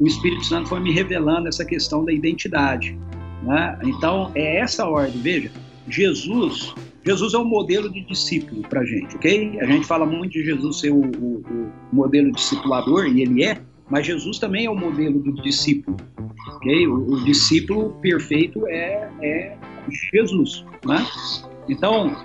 [0.00, 2.98] o Espírito Santo foi me revelando essa questão da identidade.
[3.42, 3.78] Né?
[3.84, 5.20] Então, é essa ordem.
[5.20, 5.50] Veja,
[5.88, 9.58] Jesus, Jesus é um modelo de discípulo para a gente, ok?
[9.60, 13.60] A gente fala muito de Jesus ser o, o, o, modelo discipulador, e ele é,
[13.90, 15.96] mas Jesus também é o modelo do discípulo,
[16.56, 16.86] ok?
[16.86, 19.56] O, o discípulo perfeito é, é
[20.12, 21.06] Jesus, né?
[21.68, 22.16] Então,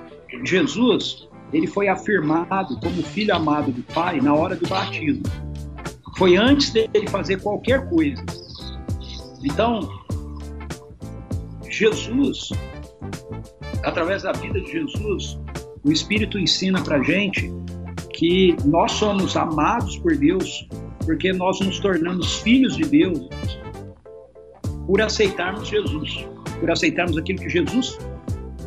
[0.43, 5.23] Jesus, ele foi afirmado como filho amado do Pai na hora do batismo.
[6.17, 8.23] Foi antes dele fazer qualquer coisa.
[9.43, 9.89] Então,
[11.69, 12.49] Jesus,
[13.83, 15.37] através da vida de Jesus,
[15.83, 17.53] o Espírito ensina para gente
[18.13, 20.67] que nós somos amados por Deus
[21.05, 23.29] porque nós nos tornamos filhos de Deus
[24.87, 26.25] por aceitarmos Jesus,
[26.59, 27.97] por aceitarmos aquilo que Jesus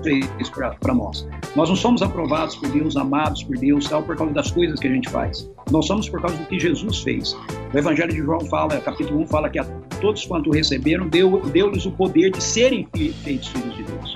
[0.08, 1.28] fez para nós.
[1.54, 4.86] Nós não somos aprovados por Deus, amados por Deus, tal, por causa das coisas que
[4.86, 5.50] a gente faz.
[5.70, 7.36] Nós somos por causa do que Jesus fez.
[7.74, 9.64] O Evangelho de João fala, capítulo 1, fala que a
[10.00, 14.14] todos quanto receberam, deu-lhes deu o poder de serem feitos filhos de Deus.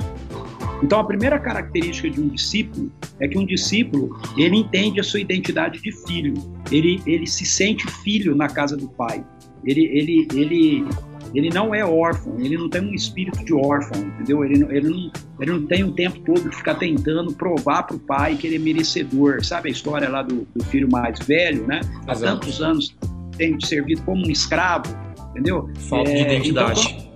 [0.82, 5.20] Então, a primeira característica de um discípulo é que um discípulo, ele entende a sua
[5.20, 6.34] identidade de filho.
[6.72, 9.24] Ele, ele se sente filho na casa do pai.
[9.64, 10.84] Ele, ele, ele
[11.34, 14.44] ele não é órfão, ele não tem um espírito de órfão, entendeu?
[14.44, 17.98] Ele, ele, não, ele não tem o tempo todo de ficar tentando provar para o
[17.98, 19.44] pai que ele é merecedor.
[19.44, 21.80] Sabe a história lá do, do filho mais velho, né?
[22.06, 22.94] Há tantos anos
[23.36, 24.94] tem servido como um escravo,
[25.30, 25.70] entendeu?
[25.88, 26.88] Falta é, de identidade.
[26.88, 27.12] Então,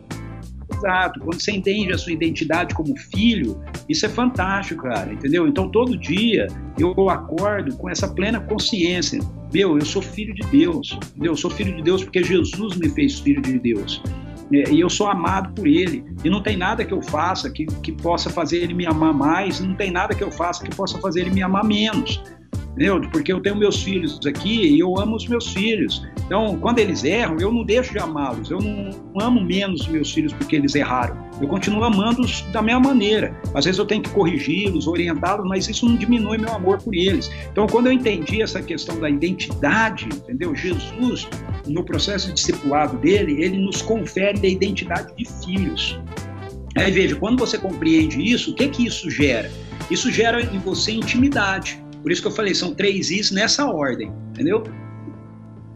[0.76, 1.20] Exato.
[1.20, 5.46] Quando você entende a sua identidade como filho, isso é fantástico, cara, entendeu?
[5.46, 6.48] Então todo dia
[6.78, 9.20] eu acordo com essa plena consciência.
[9.52, 10.98] Meu, eu sou filho de Deus.
[11.10, 11.32] Entendeu?
[11.32, 14.02] Eu sou filho de Deus porque Jesus me fez filho de Deus.
[14.52, 16.04] É, e eu sou amado por ele.
[16.24, 19.60] E não tem nada que eu faça que, que possa fazer ele me amar mais,
[19.60, 22.22] não tem nada que eu faça que possa fazer ele me amar menos
[22.76, 23.00] entendeu?
[23.10, 26.06] Porque eu tenho meus filhos aqui e eu amo os meus filhos.
[26.26, 28.50] Então, quando eles erram, eu não deixo de amá-los.
[28.50, 31.16] Eu não amo menos os meus filhos porque eles erraram.
[31.40, 33.40] Eu continuo amando-os da mesma maneira.
[33.54, 37.30] Às vezes eu tenho que corrigi-los, orientá-los, mas isso não diminui meu amor por eles.
[37.52, 40.54] Então, quando eu entendi essa questão da identidade, entendeu?
[40.54, 41.28] Jesus,
[41.66, 46.00] no processo de discipulado dele, ele nos confere a identidade de filhos.
[46.76, 49.50] Aí veja, quando você compreende isso, o que que isso gera?
[49.90, 51.80] Isso gera em você intimidade.
[52.02, 54.64] Por isso que eu falei, são três is nessa ordem, entendeu?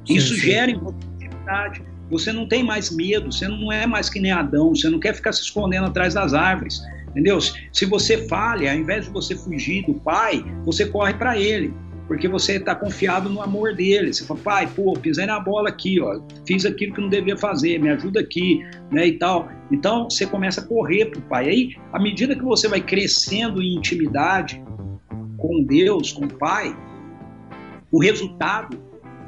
[0.06, 0.40] Sim, isso sim.
[0.40, 1.82] gera intimidade.
[2.10, 5.14] Você não tem mais medo, você não é mais que nem Adão, você não quer
[5.14, 7.38] ficar se escondendo atrás das árvores, entendeu?
[7.40, 11.72] Se você falha, ao invés de você fugir do pai, você corre para ele,
[12.08, 14.12] porque você está confiado no amor dele.
[14.12, 17.78] Você fala, pai, pô, pisei na bola aqui, ó, fiz aquilo que não devia fazer,
[17.78, 19.48] me ajuda aqui, né, e tal.
[19.70, 21.48] Então você começa a correr para o pai.
[21.48, 24.60] Aí, à medida que você vai crescendo em intimidade,
[25.40, 26.76] com Deus, com o Pai,
[27.90, 28.78] o resultado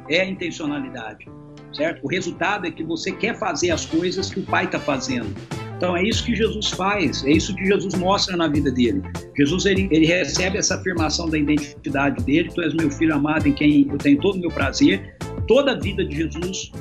[0.09, 1.27] é a intencionalidade,
[1.73, 2.03] certo?
[2.03, 5.33] O resultado é que você quer fazer as coisas que o Pai está fazendo.
[5.77, 9.01] Então é isso que Jesus faz, é isso que Jesus mostra na vida dele.
[9.35, 13.53] Jesus ele, ele recebe essa afirmação da identidade dele: Tu és meu filho amado, em
[13.53, 15.15] quem eu tenho todo o meu prazer.
[15.45, 16.71] Toda a vida de Jesus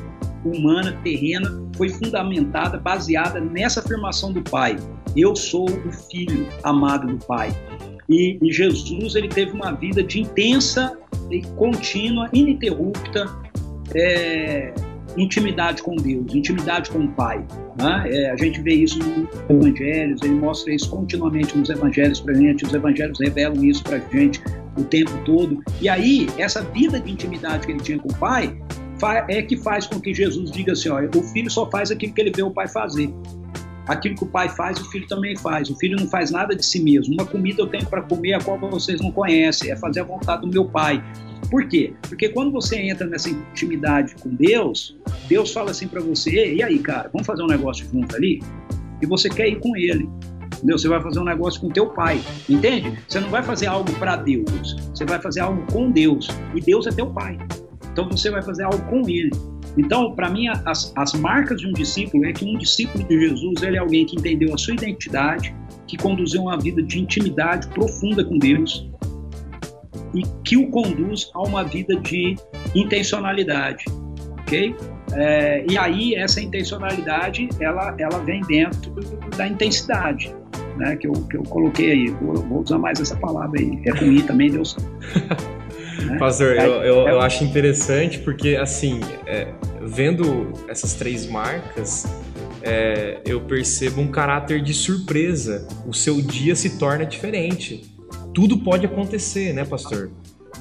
[0.45, 4.77] humana, terrena, foi fundamentada, baseada nessa afirmação do Pai.
[5.17, 7.51] Eu sou o filho amado do Pai.
[8.09, 10.97] E, e Jesus ele teve uma vida de intensa
[11.41, 13.27] contínua, ininterrupta
[13.95, 14.73] é,
[15.17, 17.45] intimidade com Deus, intimidade com o Pai.
[17.79, 18.05] Né?
[18.07, 22.65] É, a gente vê isso nos Evangelhos, ele mostra isso continuamente nos Evangelhos para gente,
[22.65, 24.41] os Evangelhos revelam isso para gente
[24.77, 25.63] o tempo todo.
[25.81, 28.57] E aí, essa vida de intimidade que ele tinha com o Pai
[29.29, 32.21] é que faz com que Jesus diga assim: olha, o filho só faz aquilo que
[32.21, 33.13] ele vê o Pai fazer.
[33.93, 35.69] Aquilo que o pai faz, o filho também faz.
[35.69, 37.13] O filho não faz nada de si mesmo.
[37.13, 40.41] Uma comida eu tenho para comer a qual vocês não conhecem, é fazer a vontade
[40.41, 41.05] do meu pai.
[41.51, 41.93] Por quê?
[42.09, 44.97] Porque quando você entra nessa intimidade com Deus,
[45.29, 48.43] Deus fala assim para você: e aí, cara, vamos fazer um negócio junto ali?
[49.03, 50.09] E você quer ir com ele.
[50.57, 50.79] Entendeu?
[50.79, 52.99] Você vai fazer um negócio com teu pai, entende?
[53.07, 56.29] Você não vai fazer algo para Deus, você vai fazer algo com Deus.
[56.55, 57.37] E Deus é teu pai.
[57.93, 59.31] Então você vai fazer algo com ele.
[59.77, 63.63] Então, para mim, as, as marcas de um discípulo é que um discípulo de Jesus
[63.63, 65.55] ele é alguém que entendeu a sua identidade,
[65.87, 68.89] que conduziu uma vida de intimidade profunda com Deus
[70.15, 72.37] e que o conduz a uma vida de
[72.75, 73.85] intencionalidade,
[74.43, 74.75] ok?
[75.15, 78.93] É, e aí essa intencionalidade ela ela vem dentro
[79.37, 80.35] da intensidade,
[80.77, 80.97] né?
[80.97, 82.09] Que eu, que eu coloquei aí.
[82.09, 83.81] Vou, vou usar mais essa palavra aí.
[83.85, 84.77] É com também, Deus.
[86.01, 86.19] Né?
[86.19, 89.49] Pastor, eu, eu, eu, acho interessante porque, assim, é,
[89.81, 92.07] vendo essas três marcas,
[92.63, 95.67] é, eu percebo um caráter de surpresa.
[95.87, 97.85] O seu dia se torna diferente.
[98.35, 100.11] Tudo pode acontecer, né, pastor?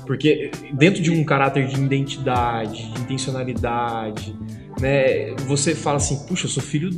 [0.06, 4.36] Porque dentro de um caráter de identidade, de intencionalidade,
[4.80, 6.90] né, você fala assim, puxa, eu sou filho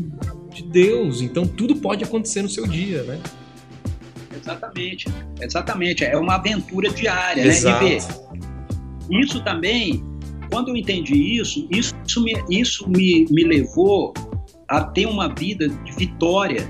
[0.52, 3.20] de Deus, então tudo pode acontecer no seu dia, né?
[4.44, 5.08] Exatamente,
[5.42, 6.04] exatamente.
[6.04, 7.84] É uma aventura diária, Exato.
[7.84, 7.98] né?
[7.98, 8.06] De
[9.10, 9.24] ver.
[9.24, 10.04] Isso também,
[10.52, 14.14] quando eu entendi isso, isso, me, isso me, me levou
[14.68, 16.68] a ter uma vida de vitória,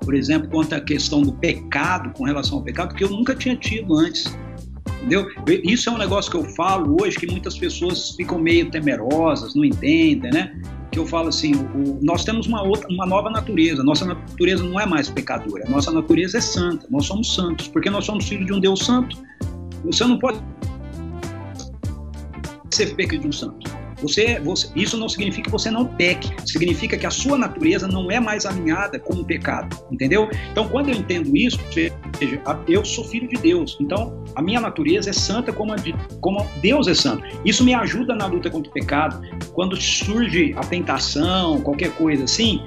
[0.00, 3.56] por exemplo, quanto à questão do pecado, com relação ao pecado, que eu nunca tinha
[3.56, 4.36] tido antes.
[4.98, 5.28] Entendeu?
[5.62, 9.64] Isso é um negócio que eu falo hoje que muitas pessoas ficam meio temerosas, não
[9.64, 10.60] entendem, né?
[10.96, 13.84] Que eu falo assim, o, nós temos uma outra, uma nova natureza.
[13.84, 15.68] Nossa natureza não é mais pecadora.
[15.68, 16.86] Nossa natureza é santa.
[16.88, 19.14] Nós somos santos, porque nós somos filhos de um Deus santo.
[19.84, 20.40] Você não pode
[22.70, 23.75] ser filho de um santo.
[24.02, 28.10] Você, você, isso não significa que você não peque, significa que a sua natureza não
[28.10, 30.28] é mais alinhada com o pecado, entendeu?
[30.52, 31.92] Então, quando eu entendo isso, seja,
[32.68, 36.46] eu sou filho de Deus, então a minha natureza é santa como, a de, como
[36.60, 37.24] Deus é santo.
[37.44, 39.20] Isso me ajuda na luta contra o pecado.
[39.52, 42.60] Quando surge a tentação, qualquer coisa assim,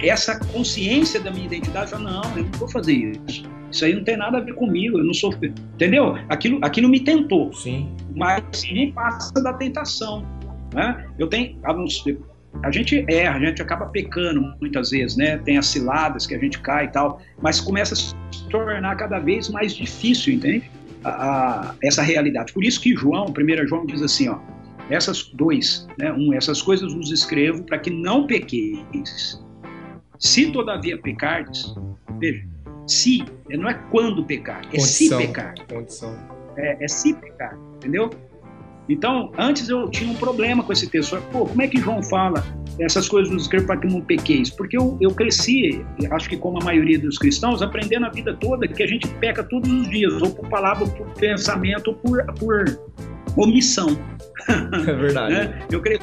[0.00, 3.44] essa consciência da minha identidade, não, eu não vou fazer isso.
[3.70, 5.32] Isso aí não tem nada a ver comigo, eu não sou.
[5.42, 6.14] Entendeu?
[6.28, 7.52] Aquilo, aquilo me tentou.
[7.54, 7.90] Sim.
[8.14, 10.26] Mas nem passa da tentação.
[10.72, 11.06] Né?
[11.18, 11.58] Eu tenho.
[12.62, 15.38] A gente erra, a gente acaba pecando muitas vezes, né?
[15.38, 18.14] Tem as ciladas que a gente cai e tal, mas começa a se
[18.50, 20.70] tornar cada vez mais difícil, entende?
[21.02, 21.10] A,
[21.70, 22.52] a, essa realidade.
[22.52, 24.38] Por isso que João, 1 João diz assim, ó,
[24.90, 26.12] essas dois, né?
[26.12, 29.42] Um, essas coisas vos escrevo para que não pequeis.
[30.18, 31.74] Se todavia pecardes,
[32.20, 32.46] veja,
[32.86, 35.20] se, não é quando pecar, é Condição.
[35.20, 35.54] se pecar.
[35.68, 36.16] Condição.
[36.56, 38.10] É, é se pecar, entendeu?
[38.88, 41.20] Então, antes eu tinha um problema com esse texto.
[41.30, 42.44] Pô, como é que João fala
[42.78, 44.50] essas coisas nos escrevo para que não pequeis?
[44.50, 48.66] Porque eu, eu cresci, acho que como a maioria dos cristãos, aprendendo a vida toda
[48.66, 52.24] que a gente peca todos os dias, ou por palavra, ou por pensamento, ou por,
[52.34, 52.64] por
[53.36, 53.96] omissão.
[54.48, 55.34] É verdade.
[55.34, 55.66] né?
[55.70, 56.02] Eu cresci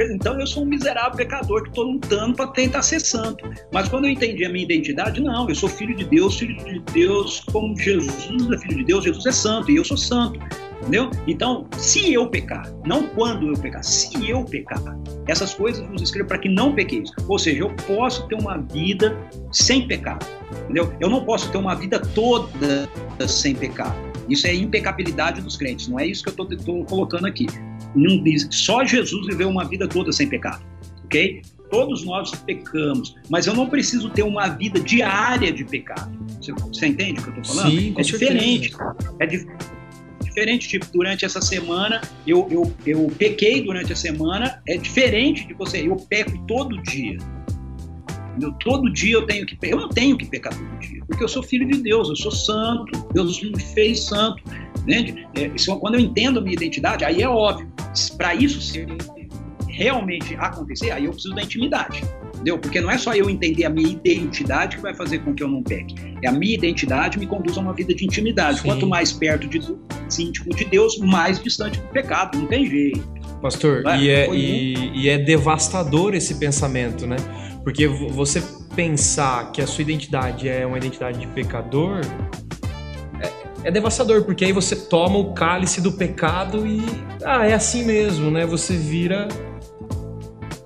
[0.00, 3.50] então eu sou um miserável pecador que estou lutando para tentar ser santo.
[3.72, 6.80] Mas quando eu entendi a minha identidade, não, eu sou filho de Deus, filho de
[6.92, 10.40] Deus, como Jesus é filho de Deus, Jesus é santo e eu sou santo.
[10.82, 11.10] Entendeu?
[11.28, 14.82] Então, se eu pecar, não quando eu pecar, se eu pecar,
[15.28, 17.08] essas coisas nos escrevo para que não pequeis.
[17.28, 19.16] Ou seja, eu posso ter uma vida
[19.52, 20.26] sem pecado.
[20.64, 20.92] Entendeu?
[20.98, 22.88] Eu não posso ter uma vida toda
[23.28, 23.94] sem pecado.
[24.28, 27.46] Isso é impecabilidade dos crentes, não é isso que eu estou colocando aqui.
[27.94, 30.64] Não diz, só Jesus viveu uma vida toda sem pecado,
[31.04, 31.42] ok?
[31.70, 36.12] Todos nós pecamos, mas eu não preciso ter uma vida diária de pecado.
[36.40, 37.70] Você, você entende o que eu estou falando?
[37.70, 38.72] Sim, é diferente.
[39.18, 39.26] É,
[40.32, 40.68] diferente.
[40.68, 45.86] Tipo, durante essa semana, eu, eu, eu pequei durante a semana, é diferente de você.
[45.86, 47.18] Eu peco todo dia.
[48.40, 51.28] Eu, todo dia eu tenho que Eu não tenho que pecar todo dia, porque eu
[51.28, 54.42] sou filho de Deus, eu sou santo, Deus me fez santo.
[54.80, 55.28] Entende?
[55.34, 57.70] É, quando eu entendo a minha identidade, aí é óbvio.
[58.16, 58.86] Para isso ser
[59.68, 62.02] realmente acontecer, aí eu preciso da intimidade.
[62.42, 62.58] Entendeu?
[62.58, 65.48] Porque não é só eu entender a minha identidade que vai fazer com que eu
[65.48, 65.94] não peque.
[66.24, 68.58] É a minha identidade me conduz a uma vida de intimidade.
[68.58, 68.66] Sim.
[68.66, 69.60] Quanto mais perto de
[70.18, 72.36] íntimo de Deus, mais distante do pecado.
[72.36, 73.00] Não tem jeito.
[73.40, 73.98] Pastor, é?
[74.00, 77.16] E, é, e, e é devastador esse pensamento, né?
[77.62, 78.42] Porque você
[78.74, 82.00] pensar que a sua identidade é uma identidade de pecador
[83.20, 86.82] é, é devastador, porque aí você toma o cálice do pecado e.
[87.24, 88.44] Ah, é assim mesmo, né?
[88.46, 89.28] Você vira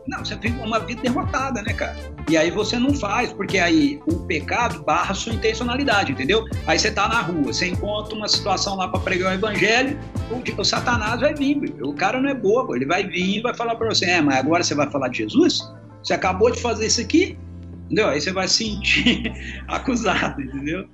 [0.08, 1.96] não, você vive uma vida derrotada, né, cara?
[2.28, 6.44] E aí você não faz, porque aí o pecado barra sua intencionalidade, entendeu?
[6.66, 9.98] Aí você tá na rua, você encontra uma situação lá para pregar o evangelho,
[10.30, 13.54] o, o, Satanás vai vir, o cara não é bobo, ele vai vir e vai
[13.54, 15.72] falar para você, é, mas agora você vai falar de Jesus?
[16.02, 17.38] Você acabou de fazer isso aqui?
[17.84, 18.08] Entendeu?
[18.08, 19.32] Aí você vai se sentir
[19.68, 20.88] acusado, entendeu?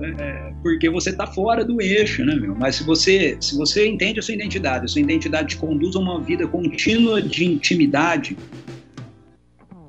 [0.00, 2.54] É, porque você está fora do eixo, né, meu?
[2.54, 5.98] Mas se você, se você entende a sua identidade, a sua identidade te conduz a
[5.98, 8.36] uma vida contínua de intimidade,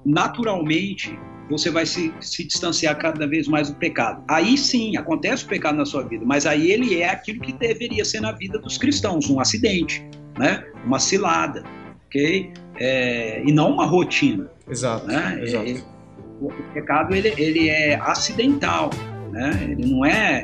[0.06, 1.18] naturalmente
[1.50, 4.24] você vai se, se distanciar cada vez mais do pecado.
[4.28, 8.06] Aí sim, acontece o pecado na sua vida, mas aí ele é aquilo que deveria
[8.06, 10.06] ser na vida dos cristãos, um acidente,
[10.38, 10.64] né?
[10.86, 11.64] uma cilada,
[12.06, 12.52] ok?
[12.78, 14.50] É, e não uma rotina.
[14.70, 15.40] Exato, né?
[15.42, 15.70] exato.
[15.70, 16.00] É,
[16.40, 18.92] o pecado ele, ele é acidental,
[19.32, 19.52] né?
[19.64, 20.44] Ele não é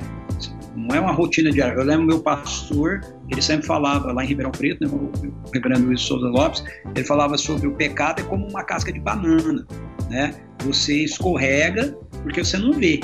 [0.75, 1.73] não é uma rotina diária.
[1.73, 5.09] Eu lembro meu pastor, ele sempre falava lá em Ribeirão Preto, né, o
[5.53, 9.65] reverendo Luiz Souza Lopes, ele falava sobre o pecado é como uma casca de banana,
[10.09, 10.35] né?
[10.65, 12.99] Você escorrega porque você não vê.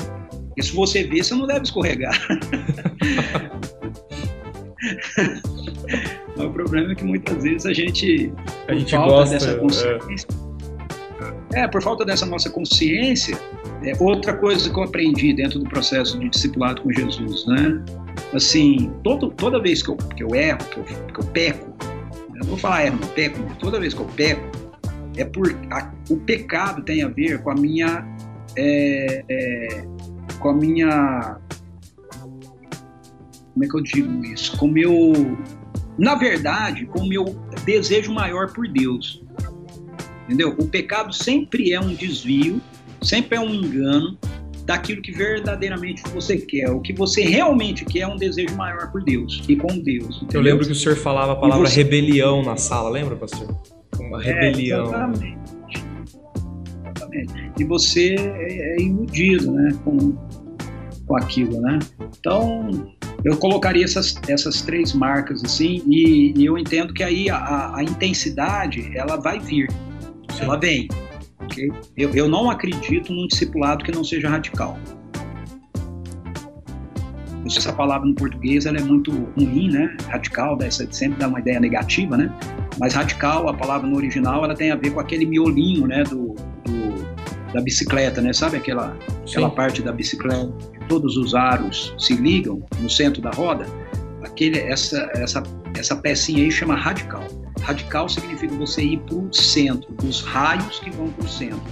[0.56, 2.14] E se você vê, você não deve escorregar.
[6.52, 8.32] problema é que muitas vezes a gente,
[8.68, 10.51] a gente gosta, dessa consciência, é.
[11.52, 11.68] É.
[11.68, 13.38] por falta dessa nossa consciência,
[13.82, 17.82] é outra coisa que eu aprendi dentro do processo de discipulado com Jesus, né?
[18.34, 21.76] Assim, todo, toda vez que eu, que eu erro, que eu, que eu peco,
[22.28, 24.42] eu não vou falar erro, não peco, mas toda vez que eu peco,
[25.16, 28.06] é por a, o pecado tem a ver com a minha
[28.56, 29.84] é, é,
[30.38, 31.38] com a minha
[33.52, 34.56] como é que eu digo isso?
[34.56, 35.12] Com o meu
[35.98, 37.24] na verdade, com o meu
[37.64, 39.22] desejo maior por Deus.
[40.24, 40.54] Entendeu?
[40.58, 42.60] O pecado sempre é um desvio,
[43.02, 44.16] sempre é um engano
[44.64, 46.70] daquilo que verdadeiramente você quer.
[46.70, 50.16] O que você realmente quer é um desejo maior por Deus e com Deus.
[50.16, 50.40] Entendeu?
[50.40, 51.82] Eu lembro que o senhor falava a palavra você...
[51.82, 53.54] rebelião na sala, lembra, pastor?
[53.98, 54.84] Uma é, rebelião.
[54.84, 55.38] É, exatamente.
[56.96, 57.52] exatamente.
[57.58, 60.16] E você é, é iludido, né, com,
[61.06, 61.78] com aquilo, né?
[62.18, 67.76] Então, eu colocaria essas, essas três marcas assim e, e eu entendo que aí a,
[67.76, 69.68] a, intensidade ela vai vir.
[70.42, 70.88] Ela vem.
[71.96, 74.78] Eu, eu não acredito num discipulado que não seja radical.
[77.44, 79.96] Essa palavra no português ela é muito ruim, né?
[80.08, 82.32] Radical, essa sempre dá uma ideia negativa, né?
[82.78, 86.04] Mas radical, a palavra no original, ela tem a ver com aquele miolinho, né?
[86.04, 86.92] Do, do
[87.52, 88.32] da bicicleta, né?
[88.32, 93.66] Sabe aquela, aquela parte da bicicleta todos os aros se ligam no centro da roda,
[94.22, 95.42] aquele, essa, essa,
[95.74, 97.24] essa pecinha aí chama radical.
[97.62, 101.62] Radical significa você ir para o centro, os raios que vão para o centro.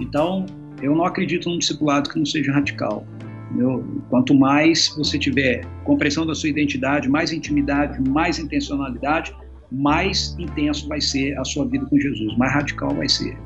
[0.00, 0.46] Então,
[0.82, 3.06] eu não acredito num discipulado que não seja radical.
[3.50, 9.34] Meu, quanto mais você tiver compreensão da sua identidade, mais intimidade, mais intencionalidade,
[9.70, 13.36] mais intenso vai ser a sua vida com Jesus, mais radical vai ser.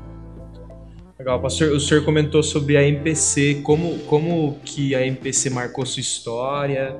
[1.17, 6.01] Legal, pastor, o senhor comentou sobre a MPC, como, como que a MPC marcou sua
[6.01, 6.97] história,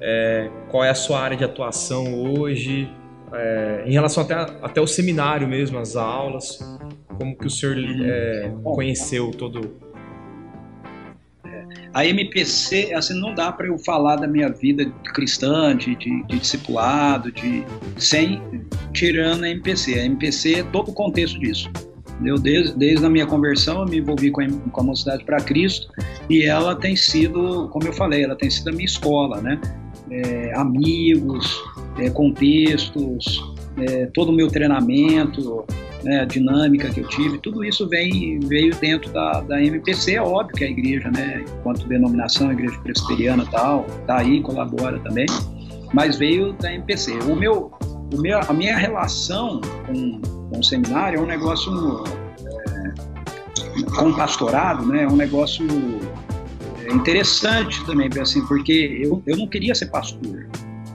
[0.00, 2.88] é, qual é a sua área de atuação hoje,
[3.32, 6.58] é, em relação até, até o seminário mesmo, as aulas,
[7.18, 9.90] como que o senhor é, conheceu todo...
[11.92, 16.38] A MPC, assim, não dá para eu falar da minha vida cristã, de, de, de
[16.38, 17.64] discipulado, de,
[17.96, 18.40] sem
[18.92, 19.98] tirando a MPC.
[19.98, 21.68] A MPC é todo o contexto disso.
[22.24, 25.38] Eu, desde, desde a minha conversão, eu me envolvi com a, com a Mocidade para
[25.38, 25.88] Cristo
[26.28, 29.60] e ela tem sido, como eu falei, ela tem sido a minha escola, né?
[30.10, 31.62] É, amigos,
[32.00, 33.44] é, contextos,
[33.76, 35.64] é, todo o meu treinamento,
[36.02, 40.22] né, a dinâmica que eu tive, tudo isso vem, veio dentro da, da MPC, é
[40.22, 45.26] óbvio que a igreja, né, enquanto denominação, igreja presbiteriana tal, tá aí, colabora também,
[45.92, 47.18] mas veio da MPC.
[47.30, 47.70] O meu,
[48.14, 52.04] o meu, a minha relação com, com o seminário é um negócio
[52.46, 55.02] é, com pastorado, né?
[55.02, 55.66] É um negócio
[56.84, 60.46] é, interessante também, assim, porque eu, eu não queria ser pastor,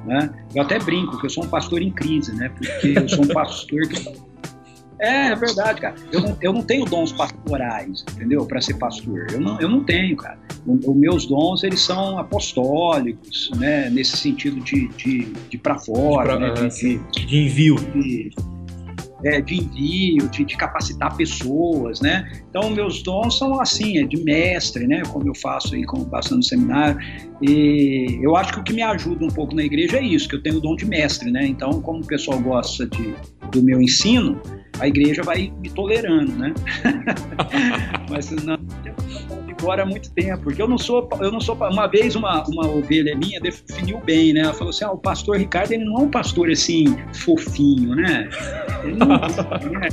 [0.06, 0.30] né?
[0.54, 2.50] Eu até brinco que eu sou um pastor em crise, né?
[2.50, 4.08] Porque eu sou um pastor que
[5.00, 5.96] é, é verdade, cara.
[6.12, 8.46] Eu não, eu não tenho dons pastorais, entendeu?
[8.46, 9.28] Para ser pastor.
[9.32, 10.38] Eu não, eu não tenho, cara.
[10.65, 13.89] Os meus dons, eles são apostólicos, né?
[13.89, 16.70] Nesse sentido de, de, de para fora, de, pra, né?
[16.70, 17.76] de, de, envio.
[17.76, 18.32] De,
[19.23, 22.30] é, de envio, de, de, capacitar pessoas, né?
[22.49, 25.04] Então, meus dons são assim, é de mestre, né?
[25.12, 26.97] Como eu faço aí, como passando no seminário.
[27.41, 30.36] E eu acho que o que me ajuda um pouco na igreja é isso, que
[30.36, 31.45] eu tenho o dom de mestre, né?
[31.45, 33.15] Então, como o pessoal gosta de,
[33.51, 34.39] do meu ensino,
[34.80, 36.54] a igreja vai me tolerando, né?
[38.10, 38.58] Mas não,
[39.65, 42.67] embora há muito tempo, porque eu não sou, eu não sou, uma vez uma, uma
[42.67, 44.41] ovelha minha definiu bem, né?
[44.41, 48.30] Ela falou assim, ah, o pastor Ricardo, ele não é um pastor assim, fofinho, né?
[48.84, 49.89] Ele não, né?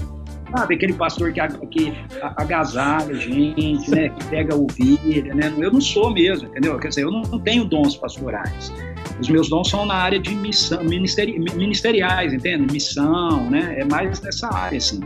[0.55, 1.93] Sabe, aquele pastor que, que
[2.37, 4.11] agasalha gente, né?
[4.11, 5.51] Que pega a ovelha, né?
[5.59, 6.79] Eu não sou mesmo, entendeu?
[6.79, 8.71] Quer dizer, eu não, não tenho dons pastorais.
[9.19, 12.71] Os meus dons são na área de missão, ministeri, ministeriais, entende?
[12.71, 13.77] Missão, né?
[13.79, 15.01] É mais nessa área, assim.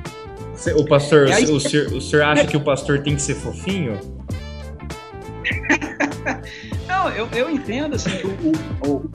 [0.74, 4.15] O pastor, aí, o, senhor, o senhor acha que o pastor tem que ser fofinho?
[6.86, 9.10] Não, eu, eu entendo assim que o, o,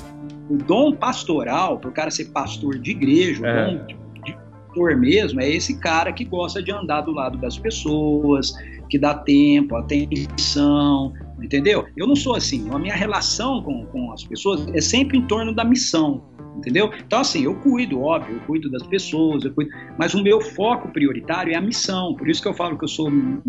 [0.49, 3.67] o dom pastoral, para o cara ser pastor de igreja, é.
[3.67, 7.37] o dom de, de pastor mesmo, é esse cara que gosta de andar do lado
[7.37, 8.53] das pessoas,
[8.89, 11.85] que dá tempo, atenção, entendeu?
[11.95, 12.69] Eu não sou assim.
[12.71, 16.23] A minha relação com, com as pessoas é sempre em torno da missão
[16.57, 16.91] entendeu?
[17.05, 20.89] Então, assim, eu cuido, óbvio, eu cuido das pessoas, eu cuido, mas o meu foco
[20.89, 23.41] prioritário é a missão, por isso que eu falo que eu sou um,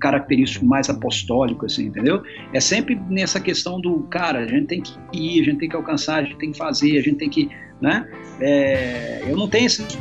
[0.00, 2.22] característico mais apostólico, assim, entendeu?
[2.52, 5.76] É sempre nessa questão do, cara, a gente tem que ir, a gente tem que
[5.76, 7.50] alcançar, a gente tem que fazer, a gente tem que,
[7.80, 8.08] né?
[8.40, 9.98] É, eu não tenho esses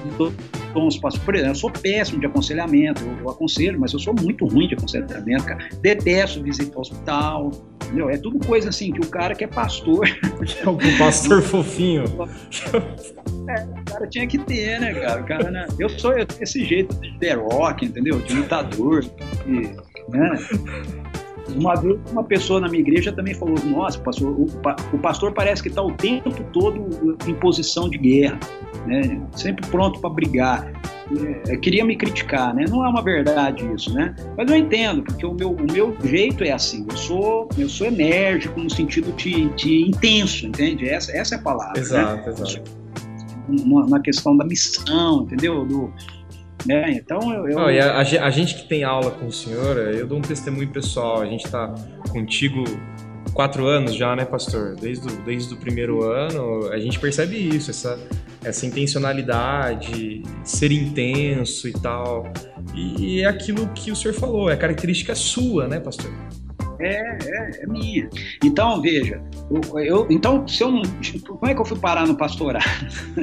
[0.73, 4.45] tons, por exemplo, eu sou péssimo de aconselhamento, eu, eu aconselho, mas eu sou muito
[4.45, 5.69] ruim de aconselhamento, cara.
[5.81, 7.51] Detesto visitar hospital,
[7.87, 8.09] Entendeu?
[8.09, 10.07] É tudo coisa assim que o cara que é pastor.
[10.37, 12.03] É o pastor fofinho.
[13.49, 15.21] É, o cara tinha que ter, né, cara?
[15.21, 15.65] O cara, né?
[15.79, 18.19] Eu sou esse jeito de The Rock, entendeu?
[18.19, 19.05] De lutador.
[19.45, 19.69] De,
[20.09, 20.37] né?
[21.55, 24.45] Uma vez, uma pessoa na minha igreja também falou: Nossa, pastor, o,
[24.93, 28.39] o pastor parece que está o tempo todo em posição de guerra,
[28.85, 29.21] né?
[29.35, 30.71] sempre pronto para brigar.
[31.47, 32.65] É, queria me criticar, né?
[32.67, 34.13] Não é uma verdade isso, né?
[34.35, 36.85] Mas eu entendo, porque o meu, o meu jeito é assim.
[36.89, 40.87] Eu sou, eu sou enérgico no sentido de, de intenso, entende?
[40.87, 41.79] Essa, essa é a palavra.
[41.79, 42.35] Exato, né?
[42.35, 42.77] exato.
[43.89, 45.65] Na questão da missão, entendeu?
[45.65, 45.93] Do,
[46.65, 46.91] né?
[46.91, 47.49] Então eu.
[47.49, 47.59] eu...
[47.59, 51.21] a, a, gente que tem aula com o senhor, eu dou um testemunho pessoal.
[51.21, 51.73] A gente está
[52.09, 52.63] contigo
[53.33, 54.75] quatro anos já, né, pastor?
[54.75, 57.99] Desde o, desde o primeiro ano, a gente percebe isso, essa,
[58.43, 62.31] essa intencionalidade, ser intenso e tal.
[62.73, 66.11] E, e é aquilo que o senhor falou, é característica sua, né, pastor?
[66.79, 68.09] É, é, é minha.
[68.43, 70.81] Então, veja, eu, eu, então, se eu não.
[71.25, 72.63] Como é que eu fui parar no pastorado?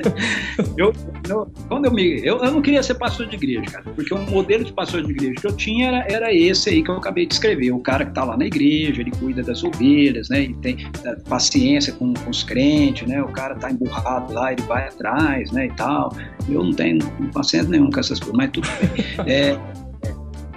[0.76, 0.92] eu,
[1.28, 4.18] eu, quando eu, me, eu, eu não queria ser pastor de igreja, cara, porque o
[4.18, 7.26] modelo de pastor de igreja que eu tinha era, era esse aí que eu acabei
[7.26, 7.70] de escrever.
[7.72, 10.42] O cara que está lá na igreja, ele cuida das ovelhas, né?
[10.42, 13.22] E tem é, paciência com, com os crentes, né?
[13.22, 15.66] O cara tá emburrado lá, ele vai atrás, né?
[15.66, 16.14] E tal.
[16.48, 16.98] Eu não tenho
[17.32, 19.05] paciência nenhuma com essas coisas, mas tudo bem.
[19.26, 19.59] É,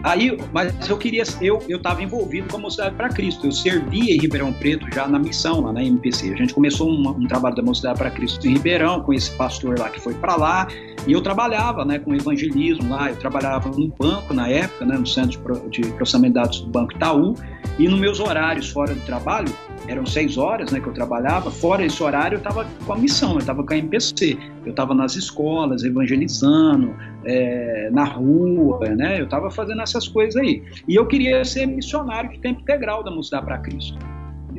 [0.04, 3.48] Aí, mas eu queria, eu eu estava envolvido com a Mocidade para Cristo.
[3.48, 6.34] Eu servia em Ribeirão Preto já na missão lá na MPC.
[6.34, 9.80] A gente começou um, um trabalho da Mocidade para Cristo em Ribeirão com esse pastor
[9.80, 10.68] lá que foi para lá
[11.06, 13.10] e eu trabalhava, né, com evangelismo lá.
[13.10, 15.40] Eu trabalhava no banco na época, né, no centro
[15.70, 17.36] de processamento de dados do Banco Itaú
[17.80, 19.52] e nos meus horários fora do trabalho
[19.88, 23.34] eram seis horas né, que eu trabalhava, fora esse horário eu estava com a missão,
[23.34, 26.94] eu estava com a MPC, eu estava nas escolas, evangelizando,
[27.26, 30.64] é, na rua, né, eu estava fazendo essas coisas aí.
[30.88, 33.98] E eu queria ser missionário de tempo integral da Mocidade para Cristo.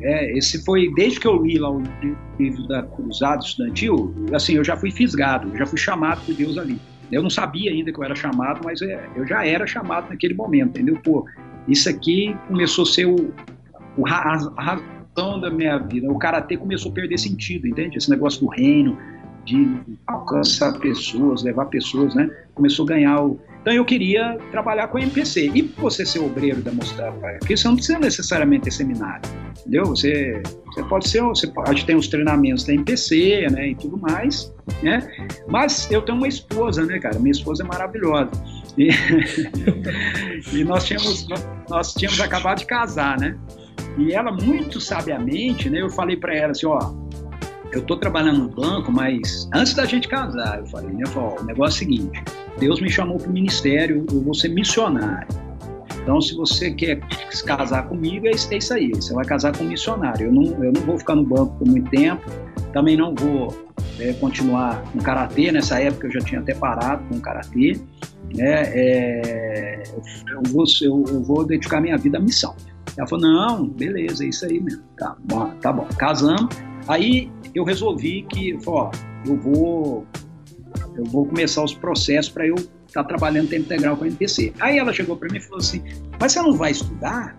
[0.01, 1.83] É, esse foi, desde que eu li lá o
[2.39, 6.57] livro da Cruzada Estudantil, assim, eu já fui fisgado, eu já fui chamado por Deus
[6.57, 6.79] ali.
[7.11, 10.33] Eu não sabia ainda que eu era chamado, mas é, eu já era chamado naquele
[10.33, 10.97] momento, entendeu?
[11.03, 11.25] Pô,
[11.67, 13.33] isso aqui começou a ser o,
[13.97, 14.79] o a, a,
[15.39, 16.09] da minha vida.
[16.11, 17.97] O karatê começou a perder sentido, entende?
[17.97, 18.97] Esse negócio do reino,
[19.45, 22.29] de alcançar pessoas, levar pessoas, né?
[22.53, 23.39] Começou a ganhar o.
[23.61, 25.51] Então eu queria trabalhar com a MPC.
[25.53, 29.21] E você ser obreiro da Mocidade porque você não precisa necessariamente ter seminário,
[29.59, 29.85] entendeu?
[29.85, 34.53] Você, você pode ser, você pode ter os treinamentos da MPC, né, e tudo mais,
[34.81, 35.07] né?
[35.47, 37.19] Mas eu tenho uma esposa, né, cara?
[37.19, 38.31] Minha esposa é maravilhosa.
[38.77, 38.89] E,
[40.53, 41.27] e nós tínhamos
[41.69, 43.35] nós tínhamos acabado de casar, né?
[43.97, 46.79] E ela, muito sabiamente, né, eu falei para ela assim: ó,
[47.71, 51.41] eu tô trabalhando no banco, mas antes da gente casar, eu falei, né, falei, ó,
[51.41, 52.23] o negócio é o seguinte:
[52.59, 55.27] Deus me chamou para o ministério, eu vou ser missionário.
[56.01, 56.99] Então, se você quer
[57.29, 58.89] se casar comigo, é isso aí.
[58.89, 60.27] Você vai casar com um missionário.
[60.27, 62.23] Eu não, eu não vou ficar no banco por muito tempo.
[62.73, 63.55] Também não vou
[63.99, 65.51] é, continuar com karatê.
[65.51, 67.79] Nessa época eu já tinha até parado com karatê.
[68.35, 68.63] Né?
[68.73, 69.83] É,
[70.31, 72.55] eu, vou, eu, eu vou dedicar minha vida à missão.
[72.97, 74.83] Ela falou, não, beleza, é isso aí mesmo.
[74.97, 75.87] Tá, bom, tá bom.
[75.97, 76.49] Casamos.
[76.87, 78.91] Aí eu resolvi que, ó,
[79.25, 80.07] eu vou,
[80.95, 84.53] eu vou começar os processos para eu estar tá trabalhando tempo integral com a MPC.
[84.59, 85.83] Aí ela chegou para mim e falou assim,
[86.19, 87.37] mas você não vai estudar?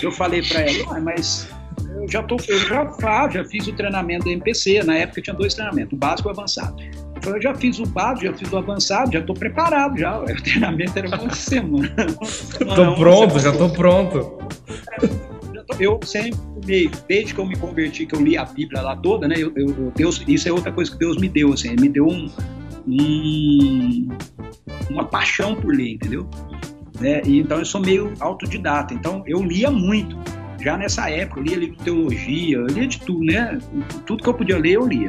[0.00, 1.48] Eu falei para ela, mas
[1.96, 4.82] eu já tô, eu já, já fiz o treinamento da MPC.
[4.84, 6.76] Na época tinha dois treinamentos, o básico e o avançado.
[7.26, 10.18] Eu já fiz o básico, já fiz o avançado, já estou preparado já.
[10.22, 11.94] O treinamento era uma semana.
[12.20, 14.38] Estou pronto, já estou pronto.
[15.78, 19.36] Eu sempre, desde que eu me converti, que eu li a Bíblia lá toda, né?
[19.38, 22.30] Eu, eu, Deus, isso é outra coisa que Deus me deu, assim, me deu um,
[22.86, 24.08] um,
[24.90, 26.28] uma paixão por ler, entendeu?
[27.00, 30.16] É, e, então eu sou meio autodidata, então eu lia muito.
[30.60, 33.58] Já nessa época, eu lia livro de teologia, eu lia de tudo, né?
[34.06, 35.08] Tudo que eu podia ler, eu lia.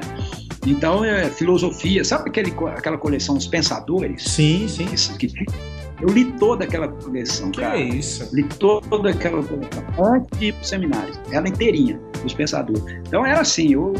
[0.66, 4.24] Então, é filosofia, sabe aquele, aquela coleção Os Pensadores?
[4.24, 4.86] Sim, sim.
[5.18, 5.34] Que,
[6.02, 7.78] eu li toda aquela coleção, que cara.
[7.78, 8.34] é isso?
[8.36, 11.14] Li toda aquela coleção antes de ir pro seminário.
[11.32, 12.84] Ela inteirinha, Os Pensadores.
[13.08, 13.94] Então era assim, eu,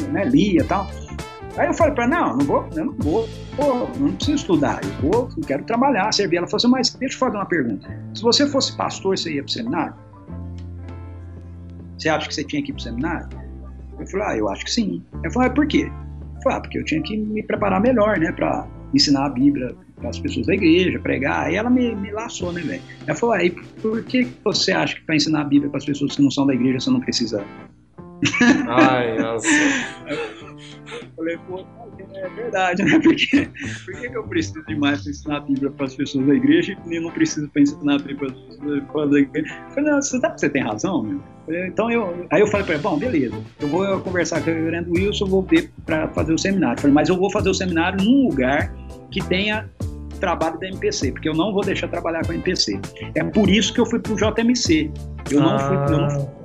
[0.00, 0.88] eu né, lia e tal.
[1.56, 4.80] Aí eu falei para ela, não, não vou, eu não vou, pô, não preciso estudar,
[4.82, 6.36] eu vou, eu quero trabalhar, servir.
[6.38, 7.88] Ela falou assim, mas deixa eu fazer uma pergunta.
[8.14, 9.94] Se você fosse pastor, você ia pro seminário?
[11.96, 13.43] Você acha que você tinha que ir pro seminário?
[14.04, 15.02] Eu falei, ah, eu acho que sim.
[15.22, 15.90] Eu falei, ah, por quê?
[16.36, 19.74] Eu falei, ah, porque eu tinha que me preparar melhor, né, para ensinar a Bíblia
[19.96, 21.46] para as pessoas da igreja, pregar.
[21.46, 22.82] Aí ela me, me laçou, né, velho?
[23.06, 25.84] Ela falou, aí, ah, por que você acha que para ensinar a Bíblia para as
[25.84, 27.44] pessoas que não são da igreja você não precisa?
[28.68, 29.48] Ai, nossa.
[31.24, 31.64] falei, pô,
[32.14, 32.98] é verdade, né?
[33.02, 33.48] Porque,
[33.84, 36.34] por que, que eu preciso de mais para ensinar a Bíblia para as pessoas da
[36.34, 39.54] igreja e não preciso para ensinar a Bíblia para as pessoas da igreja?
[39.54, 41.20] Eu falei, não, você, sabe que você tem razão, meu?
[41.66, 44.90] Então eu, aí eu falei para ele, bom, beleza, eu vou conversar com o reverendo
[44.92, 46.76] Wilson, vou ver para fazer o seminário.
[46.76, 48.74] Eu falei, mas eu vou fazer o seminário num lugar
[49.10, 49.68] que tenha
[50.20, 52.80] trabalho da MPC, porque eu não vou deixar trabalhar com a MPC.
[53.14, 54.90] É por isso que eu fui para o JMC.
[55.30, 55.76] Eu não fui.
[55.76, 56.44] Eu não fui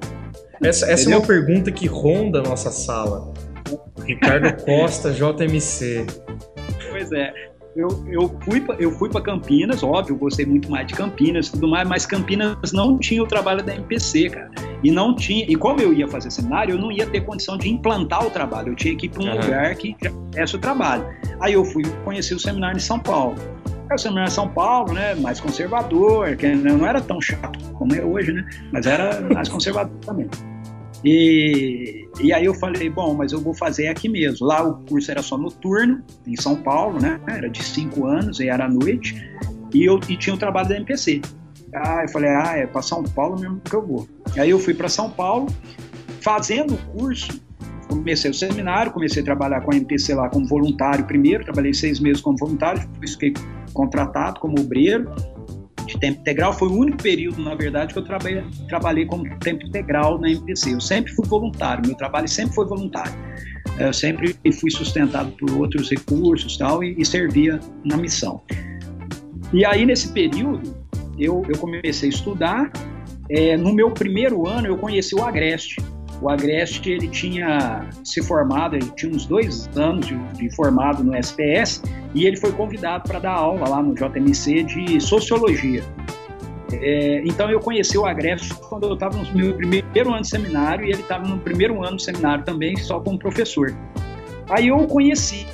[0.62, 3.34] essa, essa é uma pergunta que ronda a nossa sala.
[4.06, 6.06] Ricardo Costa, JMC.
[6.92, 7.34] Pois é.
[7.76, 11.68] Eu, eu fui eu fui para Campinas, óbvio, gostei muito mais de Campinas e tudo
[11.68, 14.50] mais, mas Campinas não tinha o trabalho da MPC, cara.
[14.84, 17.70] E não tinha, e como eu ia fazer seminário, eu não ia ter condição de
[17.70, 19.42] implantar o trabalho, eu tinha que ir para um uhum.
[19.42, 21.06] lugar que já tivesse o trabalho.
[21.40, 23.36] Aí eu fui conhecer o seminário em São Paulo.
[23.92, 28.04] O seminário em São Paulo, né, mais conservador, que não era tão chato como é
[28.04, 30.28] hoje, né, mas era mais conservador também.
[31.04, 34.46] E, e aí eu falei, bom, mas eu vou fazer aqui mesmo.
[34.46, 37.20] Lá o curso era só noturno, em São Paulo, né?
[37.28, 39.16] Era de cinco anos e era à noite.
[39.74, 41.22] E eu e tinha o trabalho da MPC.
[41.74, 44.08] Ah, eu falei, ah, é para São Paulo mesmo que eu vou.
[44.38, 45.48] Aí eu fui para São Paulo,
[46.22, 47.40] fazendo o curso,
[47.88, 52.00] comecei o seminário, comecei a trabalhar com a MPC lá como voluntário primeiro, trabalhei seis
[52.00, 53.34] meses como voluntário, fiquei
[53.74, 55.10] contratado como obreiro,
[55.90, 56.54] de tempo integral.
[56.54, 60.74] Foi o único período, na verdade, que eu trabalhei, trabalhei como tempo integral na MPC.
[60.74, 63.14] Eu sempre fui voluntário, meu trabalho sempre foi voluntário.
[63.78, 68.42] Eu sempre fui sustentado por outros recursos tal, e, e servia na missão.
[69.54, 70.76] E aí, nesse período,
[71.18, 72.72] eu, eu comecei a estudar.
[73.30, 75.78] É, no meu primeiro ano, eu conheci o Agreste
[76.22, 81.16] o Agreste ele tinha se formado, ele tinha uns dois anos de, de formado no
[81.16, 81.82] SPS
[82.14, 85.84] e ele foi convidado para dar aula lá no JMC de sociologia.
[86.72, 90.86] É, então eu conheci o Agreste quando eu estava no meu primeiro ano de seminário
[90.86, 93.76] e ele estava no primeiro ano de seminário também, só como professor.
[94.50, 95.48] Aí eu o conheci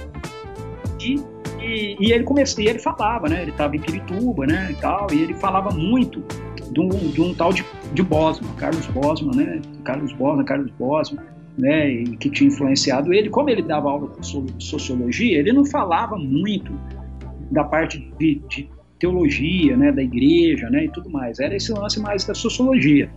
[0.99, 1.22] e,
[1.61, 3.43] e, e ele comecei, ele falava, né?
[3.43, 4.70] Ele estava em Pirituba, né?
[4.72, 6.24] E tal, e ele falava muito
[6.72, 7.63] de um, de um tal de,
[7.95, 9.61] de Bosman, Carlos Bosman, né?
[9.83, 11.23] Carlos Bosman, Carlos Bosman,
[11.57, 11.89] né?
[11.89, 13.29] E que tinha influenciado ele.
[13.29, 16.71] Como ele dava aula de sociologia, ele não falava muito
[17.49, 18.69] da parte de, de
[18.99, 19.91] teologia, né?
[19.91, 20.85] Da igreja, né?
[20.85, 21.39] E tudo mais.
[21.39, 23.09] Era esse lance mais da sociologia.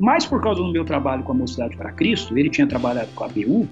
[0.00, 3.24] Mas por causa do meu trabalho com a Mocidade para Cristo, ele tinha trabalhado com
[3.24, 3.68] a BU,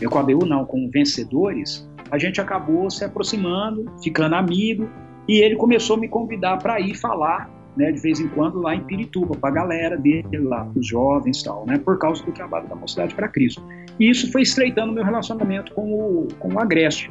[0.00, 4.90] eu com a BU não, com vencedores, a gente acabou se aproximando, ficando amigo,
[5.28, 8.74] e ele começou a me convidar para ir falar né, de vez em quando lá
[8.74, 12.32] em Pirituba, para a galera dele lá, os jovens e tal, né, por causa do
[12.32, 13.62] trabalho da Mocidade para Cristo.
[13.98, 17.10] E isso foi estreitando meu relacionamento com o, com o Agreste.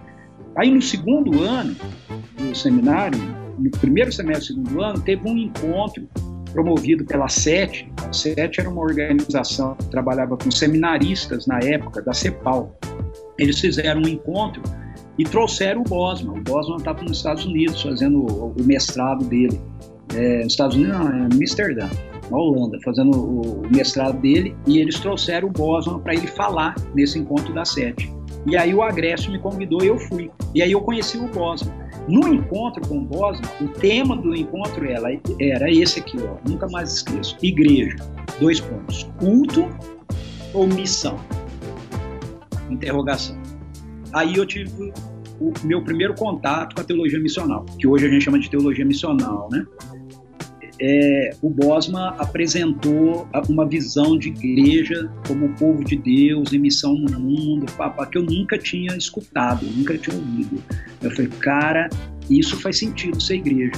[0.55, 1.75] Aí no segundo ano
[2.37, 3.19] do seminário,
[3.57, 6.07] no primeiro semestre do segundo ano, teve um encontro
[6.51, 7.91] promovido pela SET.
[8.07, 12.77] A SET era uma organização que trabalhava com seminaristas na época, da CEPAL.
[13.37, 14.61] Eles fizeram um encontro
[15.17, 16.37] e trouxeram o Bosman.
[16.37, 19.59] O Bosman estava nos Estados Unidos fazendo o mestrado dele
[20.15, 21.89] é, nos Estados Unidos, não, é Amsterdã,
[22.29, 27.17] na Holanda, fazendo o, mestrado dele, e eles trouxeram o Bosman para ele falar nesse
[27.19, 28.13] encontro da sete.
[28.45, 30.29] E aí o Agreste me convidou e eu fui.
[30.53, 31.73] E aí eu conheci o Bosman.
[32.07, 35.07] No encontro com o Bosman, o tema do encontro era,
[35.39, 37.37] era esse aqui, ó, nunca mais esqueço.
[37.41, 37.95] Igreja,
[38.39, 39.09] dois pontos.
[39.17, 39.69] Culto
[40.53, 41.17] ou missão?
[42.69, 43.37] Interrogação.
[44.11, 44.91] Aí eu tive
[45.49, 48.85] o meu primeiro contato com a teologia missional, que hoje a gente chama de teologia
[48.85, 49.65] missional, né?
[50.79, 57.19] é, o Bosma apresentou uma visão de igreja como povo de Deus em missão no
[57.19, 60.61] mundo, papá, que eu nunca tinha escutado, nunca tinha ouvido.
[61.01, 61.89] Eu falei, cara,
[62.29, 63.71] isso faz sentido ser igreja.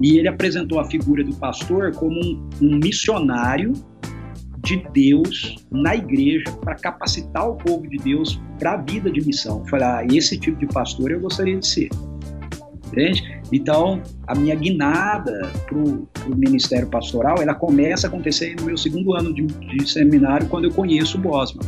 [0.00, 3.72] E ele apresentou a figura do pastor como um, um missionário
[4.68, 9.64] de Deus na igreja para capacitar o povo de Deus para a vida de missão.
[9.66, 11.88] Falei, ah, esse tipo de pastor eu gostaria de ser.
[12.86, 13.40] Entende?
[13.50, 16.06] Então, a minha guinada para o
[16.36, 20.70] ministério pastoral, ela começa a acontecer no meu segundo ano de, de seminário, quando eu
[20.70, 21.66] conheço o Bosman.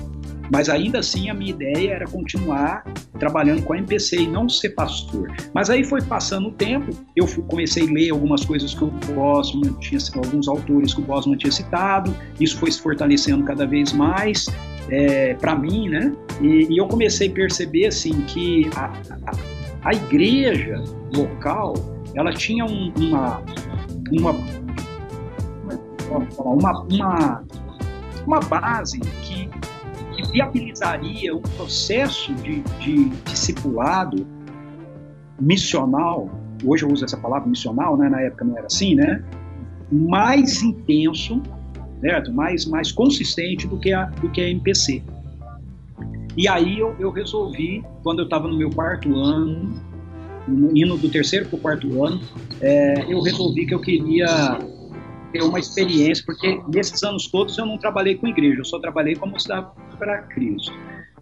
[0.50, 2.84] Mas ainda assim, a minha ideia era continuar
[3.18, 5.32] trabalhando com a MPC e não ser pastor.
[5.54, 9.72] Mas aí foi passando o tempo, eu comecei a ler algumas coisas que o Bosman
[9.74, 14.46] tinha, alguns autores que o Bosman tinha citado, isso foi se fortalecendo cada vez mais
[14.88, 16.12] é, para mim, né?
[16.40, 18.86] E, e, eu comecei a perceber assim que a,
[19.26, 20.82] a, a igreja
[21.14, 21.74] local,
[22.14, 23.42] ela tinha um, uma,
[24.10, 24.32] uma,
[26.38, 27.44] uma, uma,
[28.26, 29.00] uma base
[30.30, 34.26] viabilizaria um processo de, de discipulado
[35.40, 36.30] missional,
[36.64, 38.08] hoje eu uso essa palavra missional, né?
[38.08, 39.24] na época não era assim, né?
[39.90, 41.42] mais intenso,
[42.00, 42.32] certo?
[42.32, 45.02] mais, mais consistente do que, a, do que a MPC.
[46.36, 49.74] E aí eu, eu resolvi, quando eu estava no meu quarto ano,
[50.48, 52.20] indo do terceiro para o quarto ano,
[52.60, 54.58] é, eu resolvi que eu queria
[55.32, 59.14] ter uma experiência, porque nesses anos todos eu não trabalhei com igreja, eu só trabalhei
[59.14, 59.68] como cidade
[59.98, 60.72] para Cristo.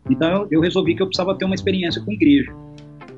[0.09, 2.53] Então eu, eu resolvi que eu precisava ter uma experiência com igreja.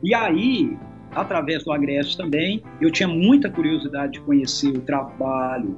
[0.03, 0.77] E aí,
[1.15, 5.77] através do Agreste também, eu tinha muita curiosidade de conhecer o trabalho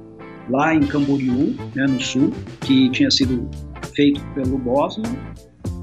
[0.49, 3.49] lá em Camboriú, né, no sul, que tinha sido
[3.95, 5.11] feito pelo Bosman,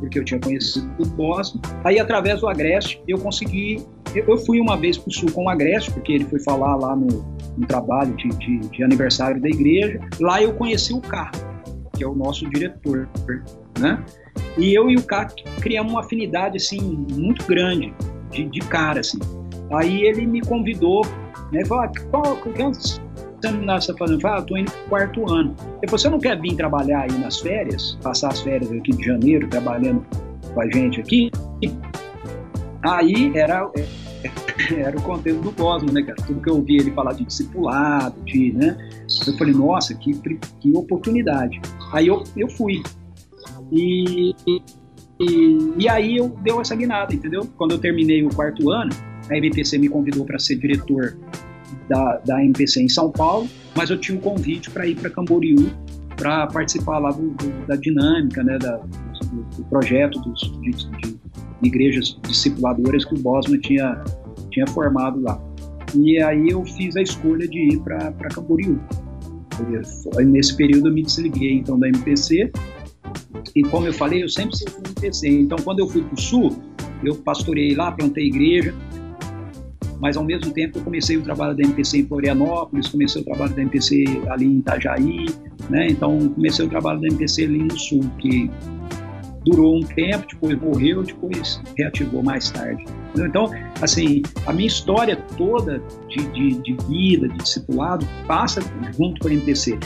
[0.01, 1.63] porque eu tinha conhecido o Bosman.
[1.85, 3.85] Aí, através do Agreste, eu consegui.
[4.15, 6.97] Eu fui uma vez para o sul com o Agreste, porque ele foi falar lá
[6.97, 7.07] no,
[7.57, 10.01] no trabalho de, de, de, aniversário da igreja.
[10.19, 11.31] Lá eu conheci o Cá,
[11.97, 13.09] que é o nosso diretor,
[13.79, 14.03] né?
[14.59, 15.29] E eu e o Cá
[15.61, 16.81] criamos uma afinidade assim
[17.13, 17.95] muito grande,
[18.33, 19.19] de, de cara assim.
[19.73, 21.03] Aí ele me convidou,
[21.53, 21.65] né?
[21.65, 22.73] Falou, ah, qual, qual,
[23.43, 24.21] seminário você está fazendo?
[24.21, 25.57] Fala, ah, estou indo para o quarto ano.
[25.83, 29.49] Ele você não quer vir trabalhar aí nas férias, passar as férias aqui de janeiro,
[29.49, 30.05] trabalhando
[30.53, 31.31] com a gente aqui?
[32.83, 33.71] Aí era,
[34.77, 36.17] era o conteúdo do Cosmo, né, cara?
[36.27, 38.77] Tudo que eu ouvi ele falar de discipulado, de, né?
[39.27, 40.15] Eu falei, nossa, que,
[40.61, 41.61] que oportunidade.
[41.93, 42.83] Aí eu, eu fui.
[43.73, 44.63] E, e,
[45.79, 47.47] e aí eu deu essa guinada, entendeu?
[47.57, 48.91] Quando eu terminei o quarto ano,
[49.31, 51.17] a MTC me convidou para ser diretor
[51.89, 55.71] da, da MPC em São Paulo, mas eu tinha um convite para ir para Camboriú
[56.17, 61.21] para participar lá do, do, da dinâmica, né, da, do, do projeto dos, de, de,
[61.63, 64.03] igrejas discipuladoras que o Bosman tinha,
[64.51, 65.41] tinha formado lá.
[65.95, 68.79] E aí eu fiz a escolha de ir para Camboriú.
[70.27, 72.51] Nesse período eu me desliguei então da MPC
[73.55, 75.29] e como eu falei, eu sempre servi MPC.
[75.29, 76.57] Então quando eu fui para o Sul,
[77.03, 78.75] eu pastorei lá, plantei igreja,
[80.01, 83.55] mas ao mesmo tempo eu comecei o trabalho da MPC em Florianópolis, comecei o trabalho
[83.55, 85.27] da MPC ali em Itajaí,
[85.69, 85.89] né?
[85.89, 88.51] Então comecei o trabalho da MPC ali no Sul, que
[89.45, 92.85] durou um tempo, depois morreu, depois reativou mais tarde.
[93.17, 98.61] Então, assim, a minha história toda de, de, de vida, de discipulado, passa
[98.97, 99.79] junto com a MPC.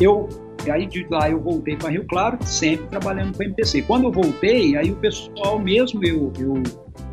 [0.00, 0.28] Eu
[0.70, 3.82] aí de lá eu voltei para Rio Claro, sempre trabalhando com a MPC.
[3.82, 6.62] Quando eu voltei, aí o pessoal, mesmo eu, eu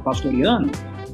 [0.04, 0.72] pastoreando,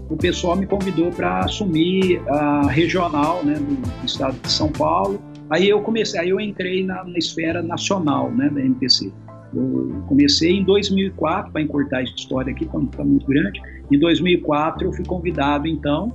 [0.09, 5.21] o pessoal me convidou para assumir a regional né, do, do, estado de São Paulo.
[5.49, 9.11] Aí eu comecei, aí eu entrei na, na esfera nacional né, da MPC.
[9.53, 13.61] Eu comecei em 2004, para encurtar a história aqui, quando está muito grande.
[13.91, 16.13] Em 2004 eu fui convidado então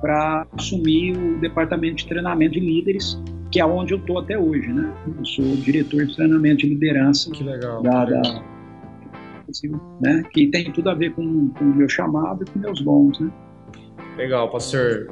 [0.00, 3.20] para assumir o departamento de treinamento de líderes,
[3.50, 4.92] que é onde eu estou até hoje, né?
[5.18, 8.22] Eu sou diretor de treinamento de liderança que legal, da, que legal.
[8.22, 8.55] da
[10.00, 10.22] né?
[10.32, 13.30] Que tem tudo a ver com, com o meu chamado e com meus dons, né?
[14.16, 15.08] Legal, pastor.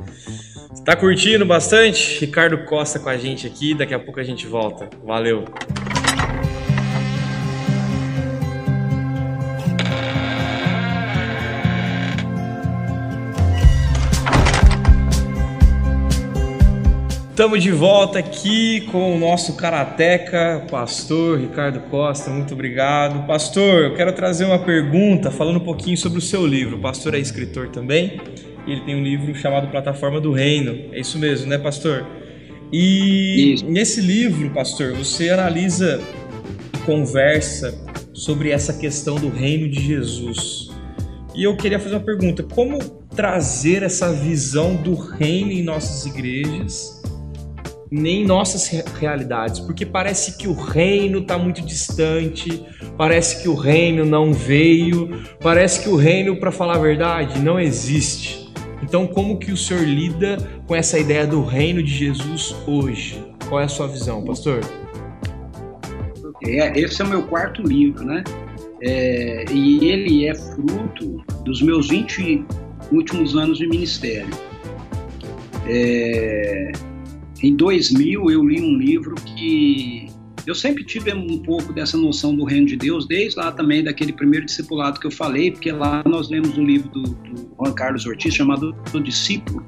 [0.72, 2.20] Está curtindo bastante?
[2.20, 4.88] Ricardo Costa com a gente aqui, daqui a pouco a gente volta.
[5.04, 5.44] Valeu.
[17.34, 22.30] Estamos de volta aqui com o nosso karateca, pastor Ricardo Costa.
[22.30, 23.26] Muito obrigado.
[23.26, 26.76] Pastor, eu quero trazer uma pergunta falando um pouquinho sobre o seu livro.
[26.76, 28.20] O pastor é escritor também
[28.64, 30.78] e ele tem um livro chamado Plataforma do Reino.
[30.92, 32.06] É isso mesmo, né, pastor?
[32.72, 33.66] E isso.
[33.66, 36.00] nesse livro, pastor, você analisa
[36.72, 37.76] e conversa
[38.12, 40.70] sobre essa questão do reino de Jesus.
[41.34, 42.78] E eu queria fazer uma pergunta: como
[43.16, 46.93] trazer essa visão do reino em nossas igrejas?
[47.90, 48.66] Nem nossas
[48.98, 52.64] realidades, porque parece que o reino está muito distante,
[52.96, 57.58] parece que o reino não veio, parece que o reino, para falar a verdade, não
[57.58, 58.52] existe.
[58.82, 63.24] Então, como que o senhor lida com essa ideia do reino de Jesus hoje?
[63.48, 64.60] Qual é a sua visão, pastor?
[66.44, 68.22] É, esse é o meu quarto livro, né?
[68.82, 72.44] É, e ele é fruto dos meus 20
[72.92, 74.28] últimos anos de ministério.
[75.66, 76.72] É,
[77.42, 80.08] em 2000 eu li um livro que
[80.46, 84.12] eu sempre tive um pouco dessa noção do reino de Deus, desde lá também daquele
[84.12, 88.04] primeiro discipulado que eu falei, porque lá nós lemos um livro do, do Juan Carlos
[88.04, 89.64] Ortiz chamado O Discípulo,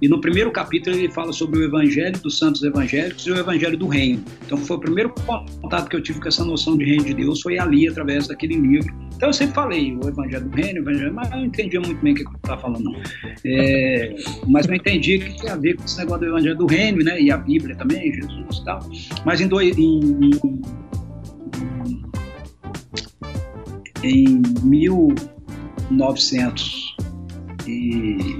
[0.00, 3.76] e no primeiro capítulo ele fala sobre o evangelho dos santos evangélicos e o evangelho
[3.76, 4.24] do reino.
[4.46, 5.12] Então foi o primeiro
[5.60, 8.54] contato que eu tive com essa noção de reino de Deus foi ali através daquele
[8.54, 8.94] livro.
[9.18, 12.00] Então eu sempre falei o evangelho do reino, o evangelho, mas eu não entendia muito
[12.00, 12.94] bem o que ele estava falando não.
[13.44, 14.14] É,
[14.46, 17.20] mas eu entendi que tinha a ver com esse negócio do evangelho do reino, né?
[17.20, 18.78] E a Bíblia também, Jesus e tal.
[19.24, 20.30] Mas em, dois, em,
[24.04, 26.96] em, em 1900
[27.66, 28.38] e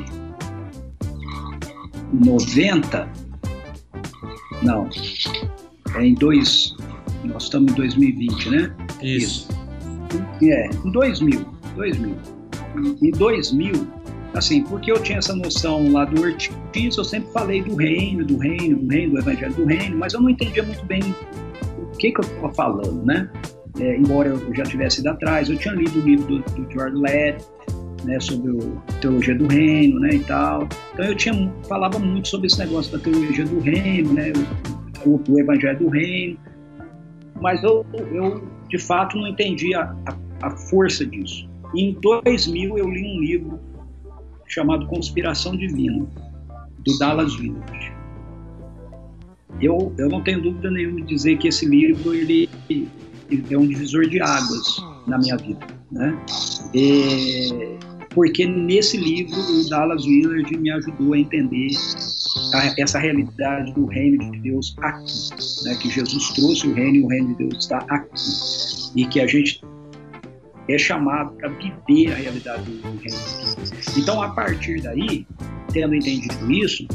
[2.12, 3.08] 90,
[4.62, 4.88] não,
[5.96, 6.76] é em dois,
[7.24, 8.72] nós estamos em 2020, né?
[9.02, 9.58] Isso.
[10.42, 12.14] É, em 2000, 2000.
[13.02, 13.72] Em 2000,
[14.34, 18.36] assim, porque eu tinha essa noção lá do Ortiz, eu sempre falei do reino, do
[18.36, 21.02] reino, do reino, do evangelho do reino, mas eu não entendia muito bem
[21.78, 23.28] o que, que eu estava falando, né?
[23.80, 26.96] É, embora eu já tivesse ido atrás, eu tinha lido o livro do, do George
[26.96, 27.44] Led,
[28.04, 30.68] né, sobre o teologia do reino, né, e tal.
[30.94, 34.32] Então eu tinha falava muito sobre esse negócio da teologia do reino, né,
[35.04, 36.38] o, o evangelho do reino,
[37.40, 41.48] mas eu, eu de fato não entendia a, a força disso.
[41.74, 43.60] E em 2000 eu li um livro
[44.46, 46.06] chamado Conspiração Divina,
[46.78, 47.92] do Dallas Willard.
[49.60, 52.88] Eu, eu não tenho dúvida nenhuma de dizer que esse livro ele, ele
[53.50, 56.16] é um divisor de águas na minha vida, né?
[56.72, 57.76] E,
[58.10, 61.68] porque nesse livro o Dallas Willard me ajudou a entender
[62.54, 65.76] a, essa realidade do reino de Deus aqui, né?
[65.80, 68.20] Que Jesus trouxe o reino e o reino de Deus está aqui
[68.96, 69.62] e que a gente
[70.68, 73.96] é chamado para viver a realidade do reino de Deus.
[73.96, 75.26] Então, a partir daí,
[75.72, 76.86] tendo entendido isso,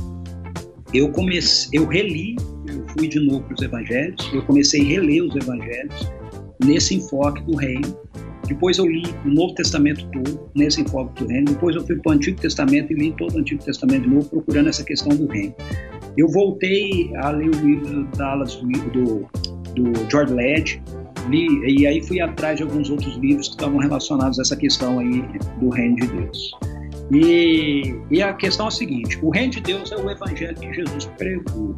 [0.93, 2.35] eu comecei, eu reli,
[2.67, 6.11] eu fui de novo para os evangelhos, eu comecei a reler os evangelhos
[6.63, 7.97] nesse enfoque do reino.
[8.47, 11.45] Depois eu li o Novo Testamento todo nesse enfoque do reino.
[11.45, 14.29] Depois eu fui para o Antigo Testamento e li todo o Antigo Testamento de novo,
[14.29, 15.55] procurando essa questão do reino.
[16.17, 19.27] Eu voltei a ler o livro Dallas, do,
[19.73, 20.83] do George Led,
[21.29, 21.47] li,
[21.79, 25.23] e aí fui atrás de alguns outros livros que estavam relacionados a essa questão aí
[25.59, 26.51] do reino de Deus.
[27.11, 30.73] E, e a questão é a seguinte: o reino de Deus é o evangelho que
[30.73, 31.73] Jesus pregou.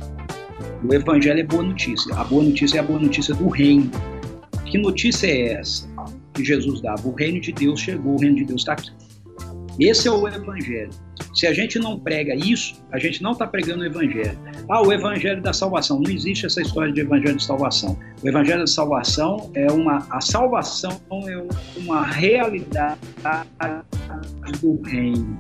[0.84, 2.13] O evangelho é boa notícia.
[2.16, 3.89] A boa notícia é a boa notícia do reino.
[4.66, 5.95] Que notícia é essa
[6.36, 7.08] que Jesus dava?
[7.08, 8.92] O reino de Deus chegou, o reino de Deus está aqui.
[9.80, 10.90] Esse é o evangelho.
[11.34, 14.38] Se a gente não prega isso, a gente não está pregando o evangelho.
[14.70, 16.00] Ah, o evangelho da salvação.
[16.00, 17.98] Não existe essa história de evangelho de salvação.
[18.24, 20.08] O evangelho da salvação é uma.
[20.10, 21.46] A salvação é
[21.78, 23.00] uma realidade
[24.62, 25.38] do reino.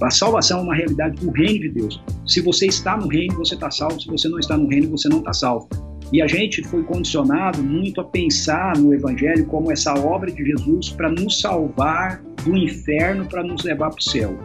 [0.00, 2.02] A salvação é uma realidade do reino de Deus.
[2.26, 4.00] Se você está no reino, você está salvo.
[4.00, 5.68] Se você não está no reino, você não está salvo.
[6.12, 10.90] E a gente foi condicionado muito a pensar no Evangelho como essa obra de Jesus
[10.90, 14.38] para nos salvar do inferno, para nos levar para o céu.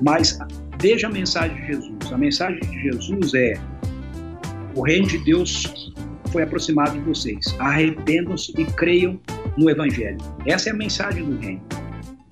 [0.00, 0.38] Mas
[0.80, 2.12] veja a mensagem de Jesus.
[2.12, 3.54] A mensagem de Jesus é:
[4.74, 5.94] o reino de Deus
[6.30, 7.54] foi aproximado de vocês.
[7.58, 9.20] Arrependam-se e creiam
[9.56, 10.18] no Evangelho.
[10.46, 11.62] Essa é a mensagem do reino.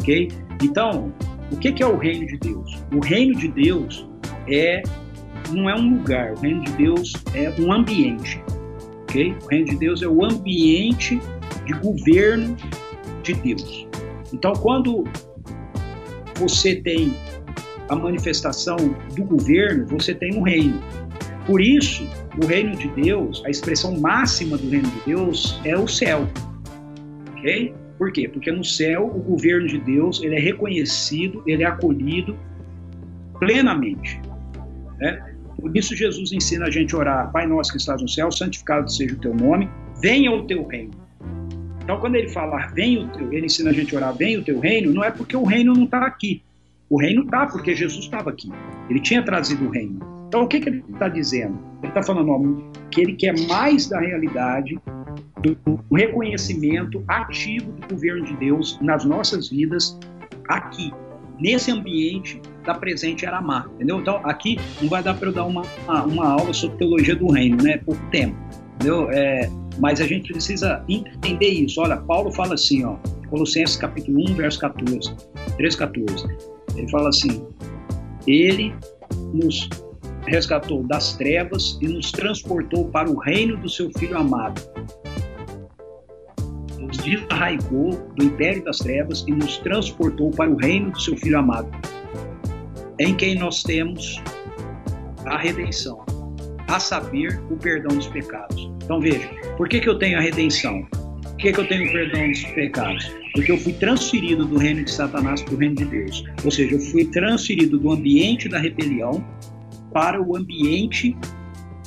[0.00, 0.28] Ok?
[0.62, 1.12] Então,
[1.52, 2.78] o que é o reino de Deus?
[2.92, 4.08] O reino de Deus
[4.48, 4.82] é
[5.52, 8.42] não é um lugar, o reino de Deus é um ambiente.
[9.02, 9.36] ok?
[9.42, 11.20] O reino de Deus é o ambiente
[11.64, 12.56] de governo
[13.22, 13.86] de Deus.
[14.32, 15.04] Então, quando
[16.36, 17.14] você tem
[17.88, 18.76] a manifestação
[19.14, 20.80] do governo, você tem um reino.
[21.46, 22.08] Por isso,
[22.40, 26.28] o reino de Deus, a expressão máxima do reino de Deus é o céu.
[27.36, 27.74] Ok?
[27.98, 28.28] Por quê?
[28.28, 32.34] Porque no céu o governo de Deus ele é reconhecido, ele é acolhido
[33.38, 34.20] plenamente.
[34.98, 35.29] Né?
[35.60, 38.90] Por isso Jesus ensina a gente a orar, Pai nosso que estás no céu, santificado
[38.90, 39.68] seja o teu nome,
[40.00, 40.92] venha o teu reino.
[41.82, 44.44] Então quando ele fala, venha o teu, ele ensina a gente a orar, venha o
[44.44, 46.42] teu reino, não é porque o reino não está aqui.
[46.88, 48.50] O reino está porque Jesus estava aqui.
[48.88, 50.00] Ele tinha trazido o reino.
[50.26, 51.58] Então o que, que ele está dizendo?
[51.82, 54.78] Ele está falando ó, que ele quer mais da realidade
[55.40, 59.98] do reconhecimento ativo do governo de Deus nas nossas vidas
[60.48, 60.92] aqui,
[61.40, 64.00] nesse ambiente da presente Aramá, entendeu?
[64.00, 65.62] Então, aqui não vai dar para eu dar uma,
[66.06, 67.78] uma aula sobre teologia do reino, né?
[67.78, 68.36] Por tempo,
[68.74, 69.10] entendeu?
[69.10, 71.80] É, mas a gente precisa entender isso.
[71.80, 72.96] Olha, Paulo fala assim, ó,
[73.28, 75.14] Colossenses capítulo 1, verso 14,
[75.56, 76.26] 3, 14.
[76.76, 77.46] Ele fala assim,
[78.26, 78.74] ele
[79.32, 79.68] nos
[80.26, 84.60] resgatou das trevas e nos transportou para o reino do seu Filho amado.
[87.02, 91.70] Desarraigou do império das trevas e nos transportou para o reino do seu Filho amado
[93.00, 94.22] em quem nós temos
[95.24, 96.04] a redenção,
[96.68, 98.70] a saber, o perdão dos pecados.
[98.84, 99.26] Então veja,
[99.56, 100.82] por que, que eu tenho a redenção?
[101.22, 103.10] Por que, que eu tenho o perdão dos pecados?
[103.32, 106.24] Porque eu fui transferido do reino de Satanás para o reino de Deus.
[106.44, 109.24] Ou seja, eu fui transferido do ambiente da rebelião
[109.94, 111.16] para o ambiente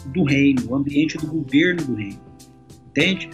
[0.08, 2.20] do reino, o ambiente do governo do reino.
[2.90, 3.30] Entende?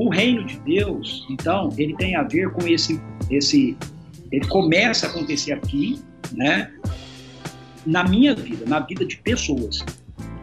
[0.00, 2.98] O reino de Deus, então, ele tem a ver com esse,
[3.30, 3.76] esse,
[4.32, 6.00] ele começa a acontecer aqui,
[6.32, 6.72] né?
[7.84, 9.84] na minha vida, na vida de pessoas.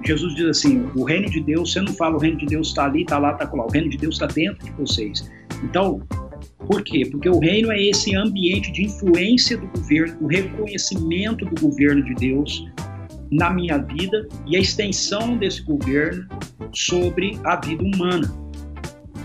[0.05, 2.86] Jesus diz assim: o reino de Deus, você não fala o reino de Deus está
[2.86, 3.66] ali, está lá, está lá.
[3.66, 5.28] O reino de Deus está dentro de vocês.
[5.64, 6.01] Então,
[6.68, 7.08] por quê?
[7.10, 12.14] Porque o reino é esse ambiente de influência do governo, o reconhecimento do governo de
[12.14, 12.64] Deus
[13.32, 16.28] na minha vida e a extensão desse governo
[16.72, 18.46] sobre a vida humana.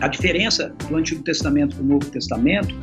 [0.03, 2.75] A diferença do Antigo Testamento para o Novo Testamento,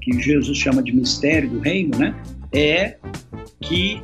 [0.00, 2.14] que Jesus chama de mistério do reino, né,
[2.52, 2.96] é
[3.60, 4.00] que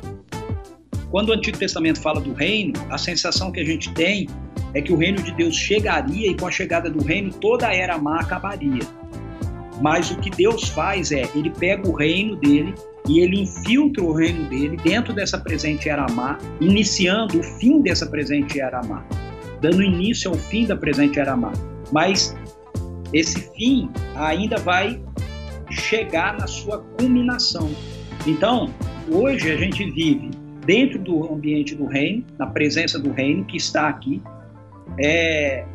[1.09, 4.27] quando o Antigo Testamento fala do reino, a sensação que a gente tem
[4.73, 7.73] é que o reino de Deus chegaria e com a chegada do reino toda a
[7.73, 8.83] era má acabaria.
[9.81, 12.73] Mas o que Deus faz é, ele pega o reino dele
[13.07, 18.05] e ele infiltra o reino dele dentro dessa presente era má, iniciando o fim dessa
[18.05, 19.05] presente era má,
[19.61, 21.53] dando início ao fim da presente era má.
[21.91, 22.35] Mas
[23.13, 25.01] esse fim ainda vai
[25.69, 27.69] chegar na sua culminação.
[28.25, 28.69] Então,
[29.09, 30.31] hoje a gente vive
[30.65, 34.21] dentro do ambiente do reino, na presença do reino que está aqui,
[34.99, 35.65] é,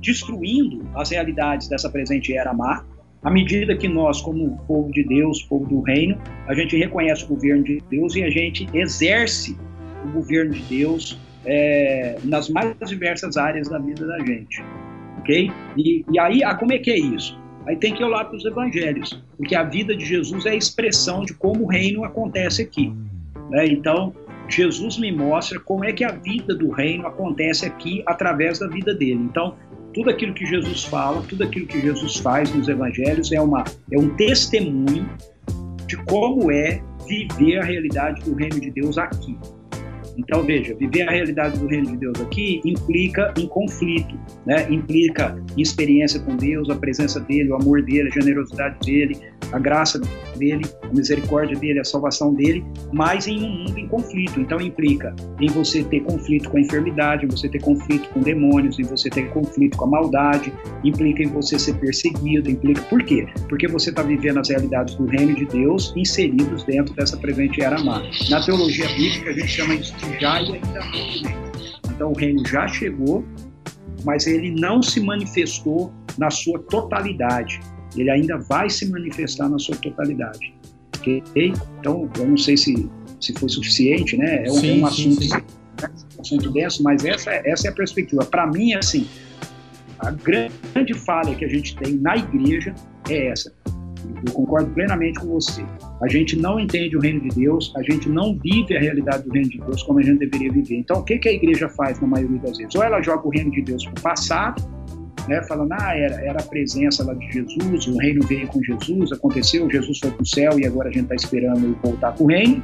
[0.00, 2.84] destruindo as realidades dessa presente era má,
[3.22, 7.28] à medida que nós, como povo de Deus, povo do reino, a gente reconhece o
[7.28, 9.56] governo de Deus e a gente exerce
[10.04, 14.62] o governo de Deus é, nas mais diversas áreas da vida da gente,
[15.28, 15.52] ok?
[15.76, 17.38] E, e aí, ah, como é que é isso?
[17.66, 21.22] Aí tem que olhar para os evangelhos, porque a vida de Jesus é a expressão
[21.22, 22.90] de como o reino acontece aqui.
[23.50, 23.66] Né?
[23.66, 24.14] Então,
[24.48, 28.94] Jesus me mostra como é que a vida do reino acontece aqui através da vida
[28.94, 29.20] dele.
[29.30, 29.54] Então,
[29.92, 33.98] tudo aquilo que Jesus fala, tudo aquilo que Jesus faz nos evangelhos é, uma, é
[33.98, 35.06] um testemunho
[35.86, 39.36] de como é viver a realidade do reino de Deus aqui.
[40.18, 44.66] Então, veja, viver a realidade do reino de Deus aqui implica em conflito, né?
[44.68, 49.16] implica em experiência com Deus, a presença dele, o amor dele, a generosidade dele,
[49.52, 50.00] a graça
[50.36, 54.40] dele, a misericórdia dele, a salvação dele, mas em um mundo em conflito.
[54.40, 58.78] Então, implica em você ter conflito com a enfermidade, em você ter conflito com demônios,
[58.78, 60.52] em você ter conflito com a maldade,
[60.84, 62.82] implica em você ser perseguido, implica.
[62.82, 63.26] Por quê?
[63.48, 67.82] Porque você está vivendo as realidades do reino de Deus inseridos dentro dessa presente era
[67.82, 68.02] má.
[68.30, 71.92] Na teologia bíblica, a gente chama isso de já e ainda não.
[71.92, 73.24] Então o reino já chegou,
[74.04, 77.60] mas ele não se manifestou na sua totalidade.
[77.96, 80.54] Ele ainda vai se manifestar na sua totalidade.
[80.98, 81.22] Ok?
[81.80, 82.88] Então, eu não sei se,
[83.20, 84.46] se foi suficiente, né?
[84.46, 85.34] É um, sim, é um assunto, sim, sim.
[85.36, 85.42] Né?
[86.20, 88.24] assunto denso, mas essa, essa é a perspectiva.
[88.24, 89.06] Para mim, assim,
[90.00, 92.74] a grande falha que a gente tem na igreja
[93.08, 93.52] é essa.
[94.26, 95.64] Eu concordo plenamente com você.
[96.02, 99.32] A gente não entende o reino de Deus, a gente não vive a realidade do
[99.32, 100.76] reino de Deus como a gente deveria viver.
[100.76, 102.74] Então, o que, que a igreja faz na maioria das vezes?
[102.74, 104.77] Ou ela joga o reino de Deus para o passado,
[105.28, 109.12] né, falando, ah, era, era a presença lá de Jesus, o reino veio com Jesus,
[109.12, 112.24] aconteceu, Jesus foi para o céu e agora a gente está esperando ele voltar para
[112.24, 112.62] o reino.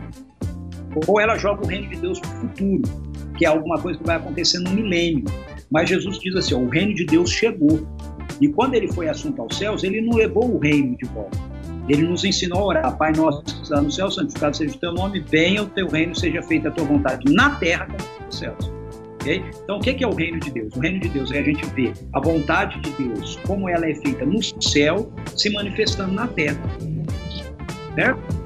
[1.07, 2.83] Ou ela joga o reino de Deus para o futuro,
[3.37, 5.25] que é alguma coisa que vai acontecer no milênio.
[5.71, 7.87] Mas Jesus diz assim: ó, o reino de Deus chegou.
[8.41, 11.39] E quando ele foi assunto aos céus, ele não levou o reino de volta.
[11.89, 14.93] Ele nos ensinou a orar, Pai nosso que está no céu, santificado seja o teu
[14.93, 18.84] nome, venha o teu reino, seja feita a tua vontade na terra como nos céus.
[19.27, 20.75] Então, o que é o reino de Deus?
[20.77, 23.95] O reino de Deus é a gente ver a vontade de Deus, como ela é
[23.95, 26.61] feita no céu, se manifestando na terra.
[27.95, 28.45] Certo?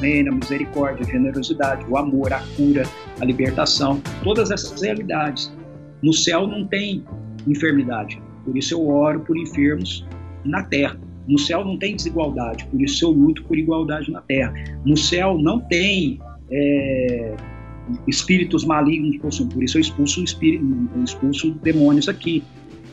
[0.00, 2.84] Reino, a misericórdia, a generosidade, o amor, a cura,
[3.20, 5.52] a libertação, todas essas realidades.
[6.02, 7.04] No céu não tem
[7.46, 10.06] enfermidade, por isso eu oro por enfermos
[10.44, 10.98] na terra.
[11.28, 14.52] No céu não tem desigualdade, por isso eu luto por igualdade na terra.
[14.84, 16.20] No céu não tem
[16.52, 17.34] é,
[18.06, 22.42] espíritos malignos por isso eu expulso, espírito, eu expulso demônios aqui.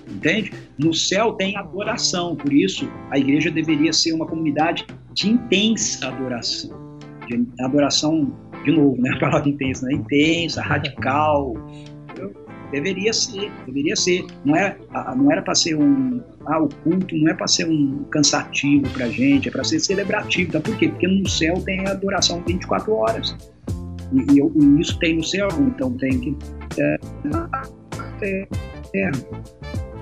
[0.09, 0.51] Entende?
[0.77, 6.97] No céu tem adoração, por isso a igreja deveria ser uma comunidade de intensa adoração.
[7.27, 8.35] De adoração,
[8.65, 9.11] de novo, né?
[9.15, 9.93] A palavra intensa, né?
[9.93, 11.53] intensa, radical,
[12.71, 14.25] Deveria ser, deveria ser.
[14.45, 14.77] Não, é,
[15.15, 16.21] não era para ser um.
[16.45, 20.51] Ah, o culto não é para ser um cansativo para gente, é para ser celebrativo.
[20.51, 20.59] Tá?
[20.59, 20.89] Por quê?
[20.89, 23.35] Porque no céu tem a adoração 24 horas.
[24.11, 26.37] E, e, e isso tem no céu, então tem que.
[26.79, 26.95] É,
[28.21, 28.47] é,
[28.95, 29.11] é,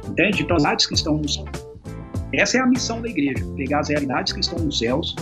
[0.07, 0.43] entende?
[0.43, 1.45] Então, as que estão no céu.
[2.33, 5.15] Essa é a missão da igreja: pegar as realidades que estão nos céus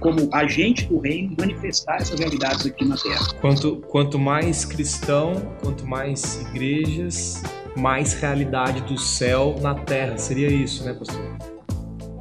[0.00, 3.26] como agente do reino, manifestar essas realidades aqui na Terra.
[3.40, 7.42] Quanto, quanto mais cristão, quanto mais igrejas,
[7.76, 10.16] mais realidade do céu na Terra.
[10.18, 11.20] Seria isso, né, pastor?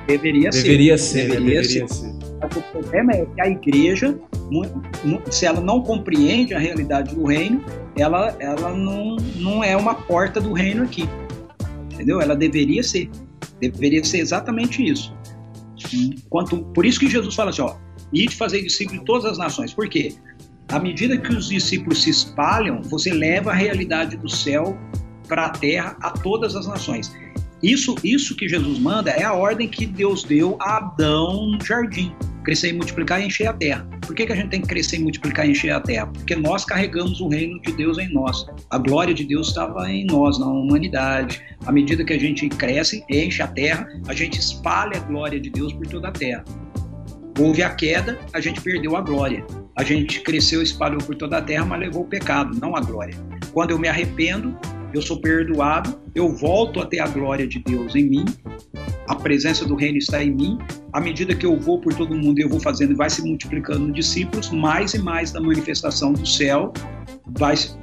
[0.08, 1.08] Deveria, deveria ser.
[1.08, 1.30] ser.
[1.30, 1.62] Deveria, né?
[1.62, 1.90] deveria ser.
[1.90, 2.16] ser.
[2.44, 4.20] O problema é que a igreja,
[5.32, 7.64] se ela não compreende a realidade do reino,
[7.98, 11.10] ela, ela não, não é uma porta do reino aqui.
[11.92, 12.22] Entendeu?
[12.22, 13.10] Ela deveria ser.
[13.60, 15.16] Deveria ser exatamente isso.
[16.30, 17.76] Quanto, por isso que Jesus fala assim, ó,
[18.14, 19.74] e de fazer discípulos de todas as nações.
[19.74, 20.16] Por quê?
[20.70, 24.78] À medida que os discípulos se espalham, você leva a realidade do céu
[25.28, 27.16] para a terra a todas as nações.
[27.62, 32.14] Isso, isso que Jesus manda é a ordem que Deus deu a Adão no jardim:
[32.46, 33.86] crescer e multiplicar e encher a terra.
[34.06, 36.08] Por que, que a gente tem que crescer e multiplicar e encher a terra?
[36.08, 38.46] Porque nós carregamos o reino de Deus em nós.
[38.70, 41.42] A glória de Deus estava em nós, na humanidade.
[41.66, 45.50] À medida que a gente cresce, enche a terra, a gente espalha a glória de
[45.50, 46.46] Deus por toda a terra.
[47.38, 49.46] Houve a queda, a gente perdeu a glória.
[49.76, 53.16] A gente cresceu, espalhou por toda a terra, mas levou o pecado, não a glória.
[53.52, 54.58] Quando eu me arrependo,
[54.94, 58.26] eu sou perdoado, eu volto a ter a glória de Deus em mim,
[59.08, 60.58] a presença do reino está em mim.
[60.96, 63.92] À medida que eu vou por todo mundo, eu vou fazendo e vai se multiplicando
[63.92, 66.72] discípulos, mais e mais da manifestação do céu
[67.38, 67.78] vai se,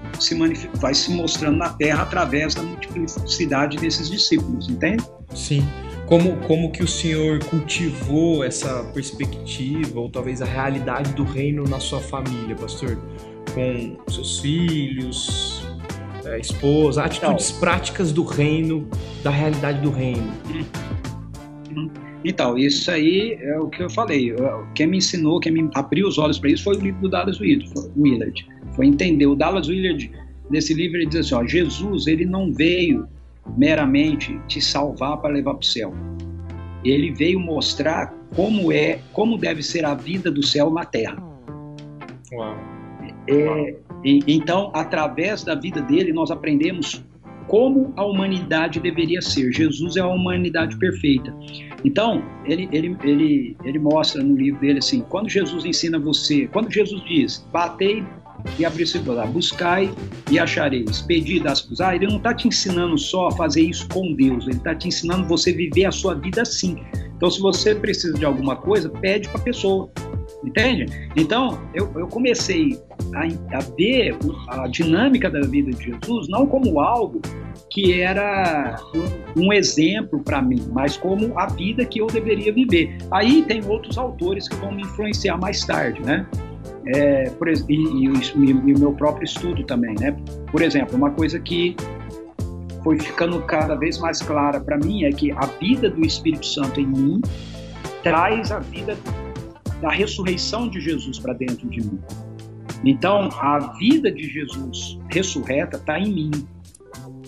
[0.76, 5.04] vai se mostrando na terra através da multiplicidade desses discípulos, entende?
[5.34, 5.62] Sim.
[6.06, 11.80] Como, como que o Senhor cultivou essa perspectiva, ou talvez a realidade do reino na
[11.80, 12.96] sua família, pastor?
[13.52, 15.66] Com seus filhos,
[16.24, 18.88] é, esposa, atitudes então, práticas do reino,
[19.22, 20.32] da realidade do reino.
[22.24, 24.34] Então, isso aí é o que eu falei.
[24.74, 27.40] Quem me ensinou, quem me abriu os olhos para isso foi o livro do Dallas
[27.40, 28.46] Willard.
[28.76, 29.26] Foi entender.
[29.26, 30.10] O Dallas Willard,
[30.50, 33.08] nesse livro, ele diz assim: ó, Jesus, ele não veio
[33.56, 35.92] meramente te salvar para levar para o céu.
[36.84, 41.22] Ele veio mostrar como é, como deve ser a vida do céu na terra.
[42.32, 42.56] Uau.
[43.28, 47.04] É, e, então, através da vida dele, nós aprendemos
[47.48, 49.52] como a humanidade deveria ser.
[49.52, 51.34] Jesus é a humanidade perfeita.
[51.84, 56.72] Então, ele, ele, ele, ele mostra no livro dele assim: quando Jesus ensina você, quando
[56.72, 58.04] Jesus diz, batei
[58.58, 59.92] e abrir se buscai
[60.30, 64.14] e achareis, pedi das ah, ele não está te ensinando só a fazer isso com
[64.14, 66.76] Deus, ele está te ensinando você viver a sua vida assim.
[67.16, 69.88] Então, se você precisa de alguma coisa, pede para a pessoa.
[70.44, 70.86] Entende?
[71.14, 72.76] Então, eu, eu comecei
[73.14, 74.16] a, a ver
[74.48, 77.20] a dinâmica da vida de Jesus não como algo
[77.70, 78.76] que era
[79.36, 82.98] um, um exemplo para mim, mas como a vida que eu deveria viver.
[83.10, 86.26] Aí tem outros autores que vão me influenciar mais tarde, né?
[86.86, 90.16] É, por, e, e, e, o meu próprio estudo também, né?
[90.50, 91.76] Por exemplo, uma coisa que
[92.82, 96.80] foi ficando cada vez mais clara para mim é que a vida do Espírito Santo
[96.80, 97.20] em mim
[98.02, 98.96] traz a vida
[99.80, 102.00] da ressurreição de Jesus para dentro de mim.
[102.84, 106.30] Então, a vida de Jesus ressurreta está em mim.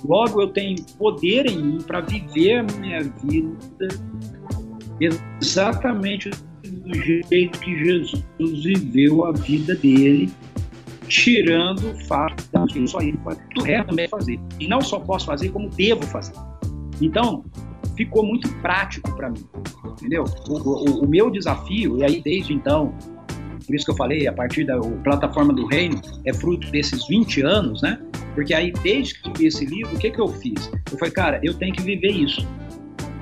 [0.04, 3.88] Logo, eu tenho poder em mim para viver a minha vida
[5.00, 6.30] exatamente
[6.62, 10.30] do jeito que Jesus viveu a vida dele,
[11.08, 13.40] tirando o fato que só ele pode.
[13.86, 14.38] Também fazer.
[14.60, 16.34] E não só posso fazer, como devo fazer.
[17.00, 17.44] Então,
[17.96, 19.44] ficou muito prático para mim,
[19.84, 20.24] entendeu?
[20.48, 22.94] O, o, o, meu desafio, e aí desde então,
[23.66, 27.42] por isso que eu falei, a partir da plataforma do reino, é fruto desses 20
[27.42, 27.98] anos, né?
[28.34, 30.70] Porque aí, desde que eu li esse livro, o que, que eu fiz?
[30.90, 32.46] Eu falei, cara, eu tenho que viver isso.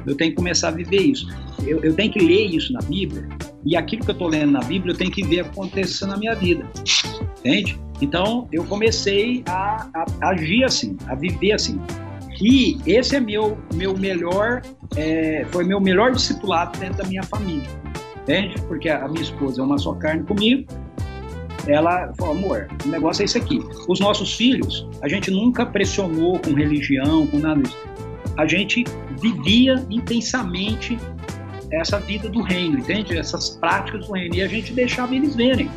[0.07, 1.29] Eu tenho que começar a viver isso.
[1.67, 3.29] Eu, eu tenho que ler isso na Bíblia,
[3.65, 6.35] e aquilo que eu estou lendo na Bíblia, eu tenho que ver acontecer na minha
[6.35, 6.67] vida.
[7.39, 7.79] Entende?
[8.01, 11.81] Então, eu comecei a, a, a agir assim, a viver assim.
[12.41, 14.63] E esse é meu, meu melhor,
[14.97, 17.69] é, foi meu melhor discipulado dentro da minha família.
[18.23, 18.55] Entende?
[18.69, 20.67] Porque a minha esposa é uma só carne comigo.
[21.67, 23.61] Ela falou, amor, o negócio é esse aqui.
[23.89, 27.77] Os nossos filhos, a gente nunca pressionou com religião, com nada disso.
[28.37, 28.85] A gente
[29.21, 30.99] vivia intensamente
[31.71, 33.17] essa vida do reino, entende?
[33.17, 34.35] Essas práticas do reino.
[34.35, 35.71] E a gente deixava eles verem.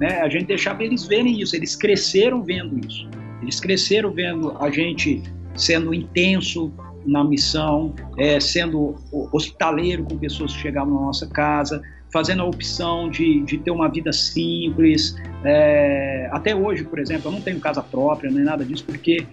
[0.00, 0.20] Né?
[0.20, 1.54] A gente deixava eles verem isso.
[1.56, 3.08] Eles cresceram vendo isso.
[3.42, 5.22] Eles cresceram vendo a gente
[5.54, 6.72] sendo intenso
[7.06, 8.96] na missão, é, sendo
[9.32, 11.82] hospitaleiro com pessoas que chegavam na nossa casa,
[12.12, 15.16] fazendo a opção de, de ter uma vida simples.
[15.44, 19.26] É, até hoje, por exemplo, eu não tenho casa própria, nem nada disso, porque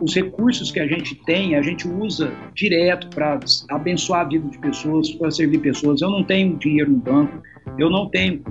[0.00, 3.38] os recursos que a gente tem, a gente usa direto para
[3.68, 6.00] abençoar a vida de pessoas, para servir pessoas.
[6.00, 7.42] Eu não tenho dinheiro no banco,
[7.78, 8.42] eu não tenho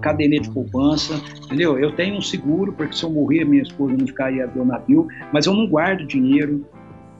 [0.00, 1.78] caderneta de poupança, entendeu?
[1.78, 5.46] Eu tenho um seguro, porque se eu morrer, minha esposa não ficaria do navio, mas
[5.46, 6.66] eu não guardo dinheiro,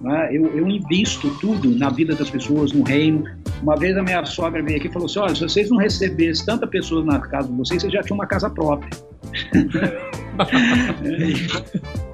[0.02, 0.28] né?
[0.32, 3.24] eu, eu invisto tudo na vida das pessoas, no reino.
[3.62, 6.44] Uma vez a minha sogra veio aqui e falou assim: olha, se vocês não recebessem
[6.44, 8.90] tanta pessoas na casa de vocês, vocês já tinham uma casa própria.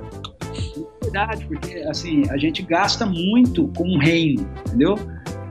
[1.08, 4.98] verdade, porque assim, a gente gasta muito com o reino, entendeu?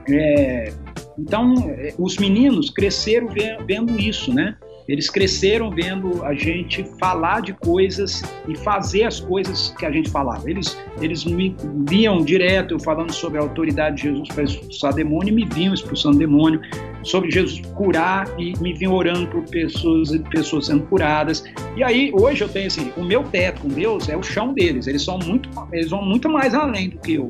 [0.10, 0.74] É,
[1.18, 3.28] então, é, os meninos cresceram
[3.66, 4.56] vendo isso, né?
[4.88, 10.10] Eles cresceram vendo a gente falar de coisas e fazer as coisas que a gente
[10.10, 10.50] falava.
[10.50, 11.56] Eles, eles me
[11.90, 15.74] viam direto eu falando sobre a autoridade de Jesus para expulsar demônio e me viam
[15.74, 16.62] expulsando demônio,
[17.04, 21.44] sobre Jesus curar e me vinham orando por pessoas e pessoas sendo curadas.
[21.76, 24.88] E aí, hoje eu tenho assim, o meu teto com Deus é o chão deles.
[24.88, 27.30] Eles são muito, eles vão muito mais além do que eu,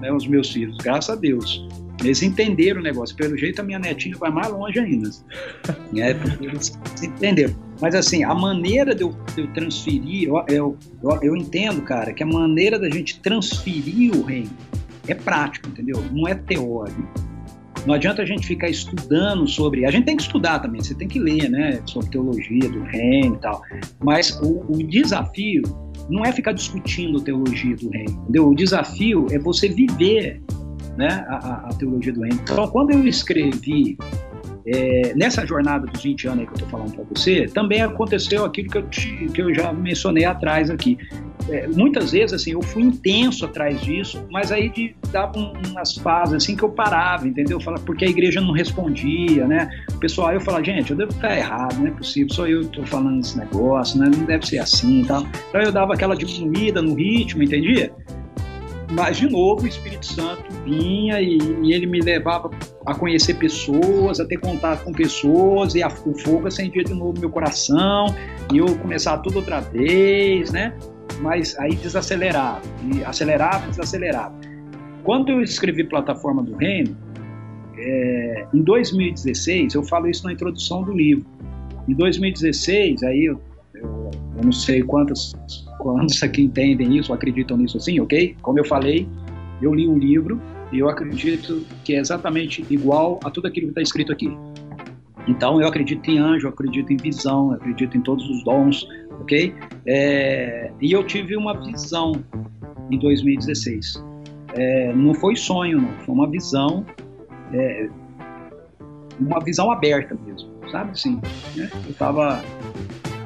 [0.00, 1.66] né, os meus filhos, graças a Deus.
[2.00, 3.14] Eles entenderam o negócio.
[3.16, 5.10] Pelo jeito, a minha netinha vai mais longe ainda.
[5.94, 7.54] É, eles entenderam.
[7.78, 10.78] Mas, assim, a maneira de eu, de eu transferir, eu, eu,
[11.20, 14.50] eu, entendo, cara, que a maneira da gente transferir o reino
[15.06, 16.02] é prático, entendeu?
[16.12, 17.02] Não é teórico.
[17.86, 19.84] Não adianta a gente ficar estudando sobre.
[19.84, 21.82] A gente tem que estudar também, você tem que ler, né?
[21.86, 23.60] Sobre teologia do reino e tal.
[24.02, 25.62] Mas o, o desafio
[26.08, 28.48] não é ficar discutindo teologia do reino, entendeu?
[28.48, 30.41] O desafio é você viver
[30.96, 32.38] né, a, a teologia do reino.
[32.42, 33.96] Então, quando eu escrevi
[34.66, 38.70] é, nessa jornada dos 20 anos que eu estou falando para você, também aconteceu aquilo
[38.70, 40.98] que eu, te, que eu já mencionei atrás aqui.
[41.48, 45.32] É, muitas vezes, assim, eu fui intenso atrás disso, mas aí de, dava
[45.66, 47.60] umas fases, assim, que eu parava, entendeu?
[47.60, 49.68] Fala, porque a igreja não respondia, né?
[49.92, 52.60] O pessoal, aí eu falava, gente, eu devo estar errado, não é possível, só eu
[52.60, 54.08] estou falando esse negócio, né?
[54.16, 55.26] Não deve ser assim e tal.
[55.48, 57.92] Então eu dava aquela diminuída no ritmo, entendia?
[58.92, 62.50] Mas, de novo, o Espírito Santo vinha e, e, ele me levava
[62.84, 67.14] a conhecer pessoas, a ter contato com pessoas, e a, o fogo acendia de novo
[67.14, 68.14] no meu coração,
[68.52, 70.74] e eu começava tudo outra vez, né?
[71.20, 72.60] Mas aí desacelerava,
[72.92, 74.34] e acelerava desacelerava.
[75.02, 76.94] Quando eu escrevi Plataforma do Reino,
[77.78, 81.24] é, em 2016, eu falo isso na introdução do livro.
[81.88, 83.40] Em 2016, aí eu,
[83.74, 85.34] eu, eu não sei quantas
[85.82, 88.36] quantos aqui entendem isso, acreditam nisso assim, ok?
[88.40, 89.08] Como eu falei,
[89.60, 93.72] eu li o livro e eu acredito que é exatamente igual a tudo aquilo que
[93.72, 94.34] está escrito aqui.
[95.28, 98.88] Então, eu acredito em anjo, eu acredito em visão, eu acredito em todos os dons,
[99.20, 99.54] ok?
[99.86, 102.12] É, e eu tive uma visão
[102.90, 104.02] em 2016.
[104.54, 106.84] É, não foi sonho, não, foi uma visão,
[107.52, 107.88] é,
[109.20, 111.20] uma visão aberta mesmo, sabe assim?
[111.54, 111.70] Né?
[111.72, 112.42] Eu estava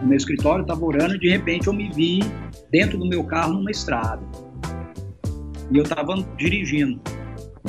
[0.00, 2.20] no meu escritório, estava orando e de repente eu me vi
[2.70, 4.22] dentro do meu carro numa estrada.
[5.70, 7.00] E eu estava dirigindo.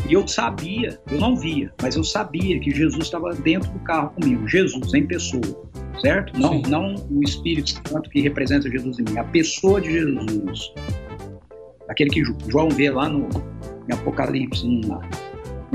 [0.07, 4.09] E eu sabia, eu não via, mas eu sabia que Jesus estava dentro do carro
[4.11, 4.47] comigo.
[4.47, 5.69] Jesus em pessoa,
[5.99, 6.39] certo?
[6.39, 10.71] Não, não o Espírito Santo que representa Jesus em mim, a pessoa de Jesus.
[11.89, 13.27] Aquele que João vê lá no
[13.89, 14.65] em Apocalipse.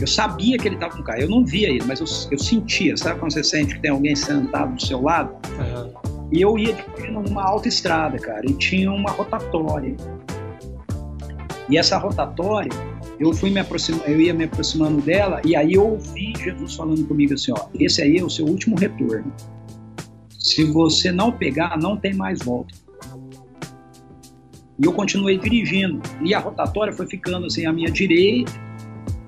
[0.00, 1.20] Eu sabia que ele estava no carro.
[1.20, 2.96] Eu não via ele, mas eu, eu sentia.
[2.96, 5.34] Sabe quando você sente que tem alguém sentado do seu lado?
[5.58, 6.21] Uhum.
[6.32, 6.74] E eu ia
[7.10, 9.94] numa autoestrada, cara, e tinha uma rotatória.
[11.68, 12.72] E essa rotatória,
[13.20, 17.06] eu fui me aproximando, eu ia me aproximando dela, e aí eu ouvi Jesus falando
[17.06, 19.30] comigo assim, ó, esse aí é o seu último retorno.
[20.38, 22.74] Se você não pegar, não tem mais volta.
[24.78, 28.52] E eu continuei dirigindo, e a rotatória foi ficando assim à minha direita,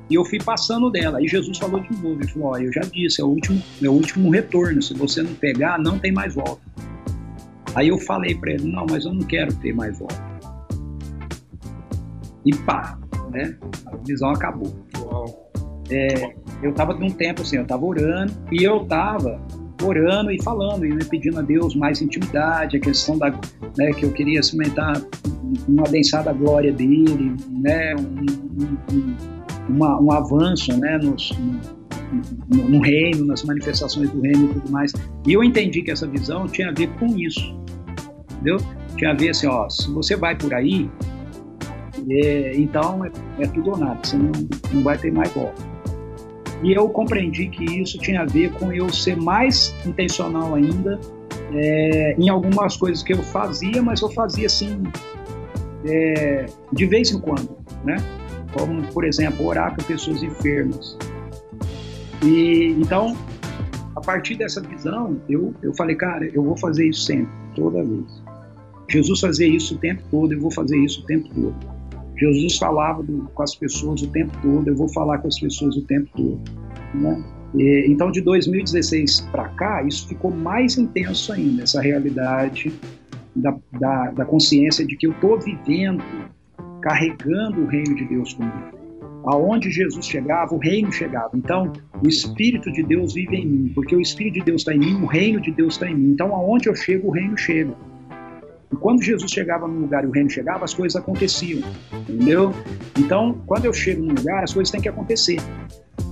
[0.08, 1.22] e eu fui passando dela.
[1.22, 3.88] E Jesus falou de novo, ele falou, ó, eu já disse, é o último, é
[3.88, 4.82] o último retorno.
[4.82, 6.62] Se você não pegar, não tem mais volta.
[7.74, 10.14] Aí eu falei para ele, não, mas eu não quero ter mais voto.
[12.44, 12.98] E pá,
[13.30, 13.56] né?
[13.86, 14.72] A visão acabou.
[15.90, 19.40] É, eu estava num tempo assim, eu estava orando e eu estava
[19.82, 23.30] orando e falando e né, pedindo a Deus mais intimidade, a questão da,
[23.76, 25.00] né, que eu queria cimentar
[25.68, 29.16] uma adensada glória dele, né, um, um,
[29.68, 31.32] uma, um avanço, né, nos,
[32.48, 34.92] no, no, reino, nas manifestações do reino e tudo mais.
[35.26, 37.54] E eu entendi que essa visão tinha a ver com isso
[38.44, 38.58] entendeu?
[38.96, 40.90] Tinha a ver assim, ó, se você vai por aí,
[42.10, 43.10] é, então é,
[43.40, 44.30] é, tudo ou nada, você não,
[44.72, 45.62] não vai ter mais volta.
[46.62, 51.00] E eu compreendi que isso tinha a ver com eu ser mais intencional ainda
[51.52, 54.82] é, em algumas coisas que eu fazia, mas eu fazia assim
[55.84, 57.96] é, de vez em quando, né?
[58.52, 60.96] Como, por exemplo, orar por pessoas enfermas.
[62.22, 63.16] E então,
[63.96, 68.22] a partir dessa visão, eu, eu falei, cara, eu vou fazer isso sempre, toda vez.
[68.88, 71.74] Jesus fazia isso o tempo todo, eu vou fazer isso o tempo todo.
[72.16, 75.76] Jesus falava do, com as pessoas o tempo todo, eu vou falar com as pessoas
[75.76, 76.40] o tempo todo.
[76.94, 77.24] Né?
[77.54, 82.72] E, então, de 2016 para cá, isso ficou mais intenso ainda, essa realidade
[83.34, 86.02] da, da, da consciência de que eu estou vivendo,
[86.80, 88.83] carregando o reino de Deus comigo.
[89.26, 91.30] Aonde Jesus chegava, o reino chegava.
[91.34, 91.72] Então,
[92.02, 95.02] o Espírito de Deus vive em mim, porque o Espírito de Deus está em mim,
[95.02, 96.10] o reino de Deus está em mim.
[96.10, 97.74] Então, aonde eu chego, o reino chega.
[98.72, 102.52] E quando Jesus chegava num lugar e o reino chegava, as coisas aconteciam, entendeu?
[102.98, 105.38] Então, quando eu chego num lugar, as coisas têm que acontecer.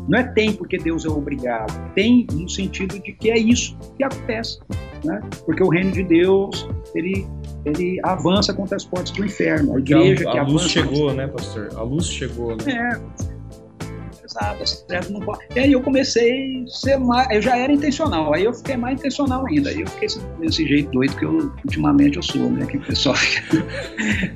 [0.08, 4.04] Não é tem porque Deus é obrigado, tem no sentido de que é isso que
[4.04, 4.58] acontece,
[5.04, 5.20] né?
[5.44, 7.26] Porque o reino de Deus, ele
[7.64, 9.76] ele avança contra as portas do inferno.
[9.76, 11.70] A igreja a, que a luz chegou, né, pastor?
[11.76, 13.00] A luz chegou, né?
[14.60, 15.12] É certo?
[15.12, 15.40] Não pode.
[15.54, 17.28] E aí eu comecei a ser mais.
[17.30, 19.70] Eu já era intencional, aí eu fiquei mais intencional ainda.
[19.70, 20.08] Aí eu fiquei
[20.40, 22.64] desse jeito doido que eu, ultimamente eu sou, né?
[22.66, 23.58] Que o pessoal fica.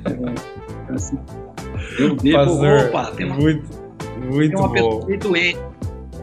[0.05, 1.17] É, assim,
[1.99, 3.35] eu pastor, opa, tem uma...
[3.37, 3.87] muito,
[4.19, 4.73] Muito Tem uma bom.
[4.73, 5.59] pessoa doente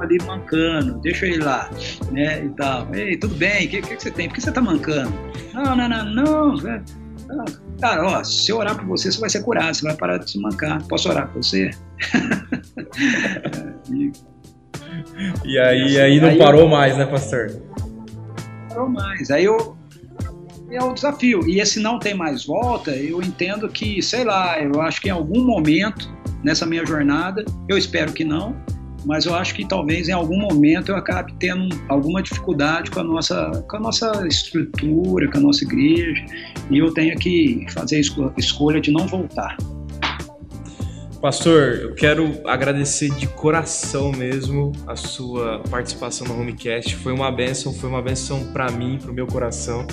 [0.00, 1.70] ali mancando, deixa ele lá,
[2.10, 2.88] né, e tal.
[2.94, 4.28] Ei, tudo bem, o que, que, que você tem?
[4.28, 5.12] Por que você tá mancando?
[5.52, 6.82] Não, não, não, não, né?
[7.28, 7.44] não.
[7.80, 10.30] Cara, ó, se eu orar por você, você vai ser curado, você vai parar de
[10.30, 10.82] se mancar.
[10.86, 11.70] Posso orar por você?
[13.90, 14.12] e
[15.44, 17.50] E aí, aí não Aí parou eu- mais, né, pastor?
[18.68, 19.30] parou mais.
[19.30, 19.76] Aí eu.
[20.70, 21.46] É o desafio.
[21.48, 25.12] E esse não tem mais volta, eu entendo que, sei lá, eu acho que em
[25.12, 26.10] algum momento
[26.42, 28.56] nessa minha jornada, eu espero que não,
[29.04, 33.04] mas eu acho que talvez em algum momento eu acabe tendo alguma dificuldade com a
[33.04, 36.24] nossa, com a nossa estrutura, com a nossa igreja,
[36.70, 39.56] e eu tenho que fazer a esco- escolha de não voltar.
[41.20, 46.96] Pastor, eu quero agradecer de coração mesmo a sua participação no Homecast.
[46.96, 49.86] Foi uma benção, foi uma benção para mim, para o meu coração.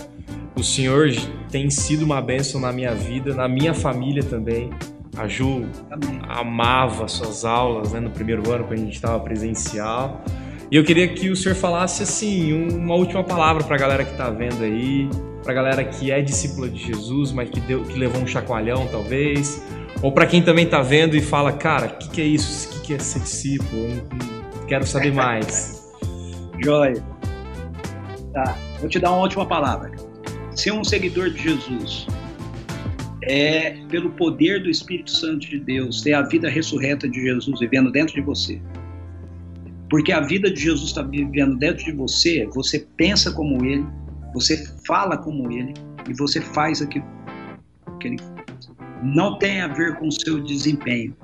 [0.58, 1.10] O Senhor
[1.50, 4.70] tem sido uma benção na minha vida, na minha família também.
[5.18, 6.22] A Ju Amém.
[6.28, 10.24] amava suas aulas né, no primeiro ano, quando a gente estava presencial.
[10.72, 14.12] E eu queria que o senhor falasse assim, uma última palavra para a galera que
[14.12, 15.10] está vendo aí,
[15.44, 18.88] para a galera que é discípula de Jesus, mas que, deu, que levou um chacoalhão
[18.88, 19.62] talvez,
[20.02, 22.70] ou para quem também está vendo e fala, cara, o que, que é isso?
[22.70, 23.90] O que, que é ser discípulo?
[24.62, 25.92] Eu Quero saber mais.
[26.64, 27.04] Joia.
[28.32, 29.92] Tá, vou te dar uma última palavra.
[30.56, 32.08] Ser um seguidor de Jesus
[33.24, 37.92] é, pelo poder do Espírito Santo de Deus, ter a vida ressurreta de Jesus vivendo
[37.92, 38.62] dentro de você.
[39.90, 43.86] Porque a vida de Jesus está vivendo dentro de você, você pensa como ele,
[44.34, 45.74] você fala como ele
[46.10, 47.06] e você faz aquilo
[48.00, 48.72] que ele faz.
[49.04, 51.16] Não tem a ver com o seu desempenho,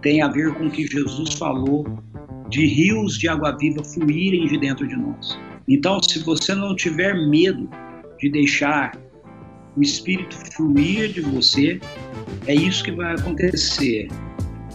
[0.00, 1.86] tem a ver com o que Jesus falou
[2.48, 5.38] de rios de água viva fluírem de dentro de nós.
[5.68, 7.68] Então, se você não tiver medo
[8.18, 8.92] de deixar
[9.76, 11.80] o Espírito fluir de você,
[12.46, 14.08] é isso que vai acontecer.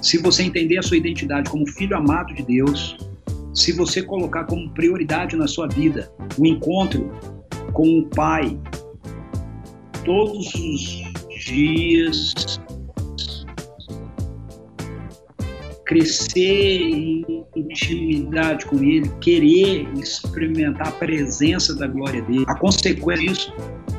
[0.01, 2.97] Se você entender a sua identidade como filho amado de Deus,
[3.53, 7.11] se você colocar como prioridade na sua vida o encontro
[7.73, 8.57] com o Pai
[10.05, 11.03] todos os
[11.45, 12.59] dias,
[15.90, 17.26] crescer em
[17.56, 23.52] intimidade com Ele, querer experimentar a presença da glória dele, a consequência disso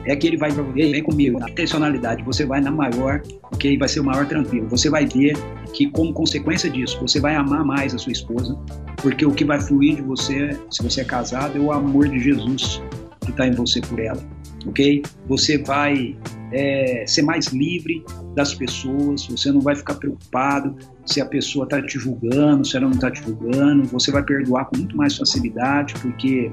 [0.06, 3.20] é que ele vai Ei, vem comigo, na intencionalidade, você vai na maior,
[3.58, 4.68] que aí vai ser o maior tranquilo.
[4.68, 5.36] Você vai ver
[5.74, 8.56] que, como consequência disso, você vai amar mais a sua esposa,
[9.02, 12.20] porque o que vai fluir de você, se você é casado, é o amor de
[12.20, 12.80] Jesus
[13.24, 14.22] que está em você por ela,
[14.66, 15.02] ok?
[15.28, 16.16] Você vai
[16.52, 18.04] é, ser mais livre
[18.34, 22.86] das pessoas, você não vai ficar preocupado se a pessoa está te julgando, se ela
[22.86, 26.50] não está te julgando, você vai perdoar com muito mais facilidade, porque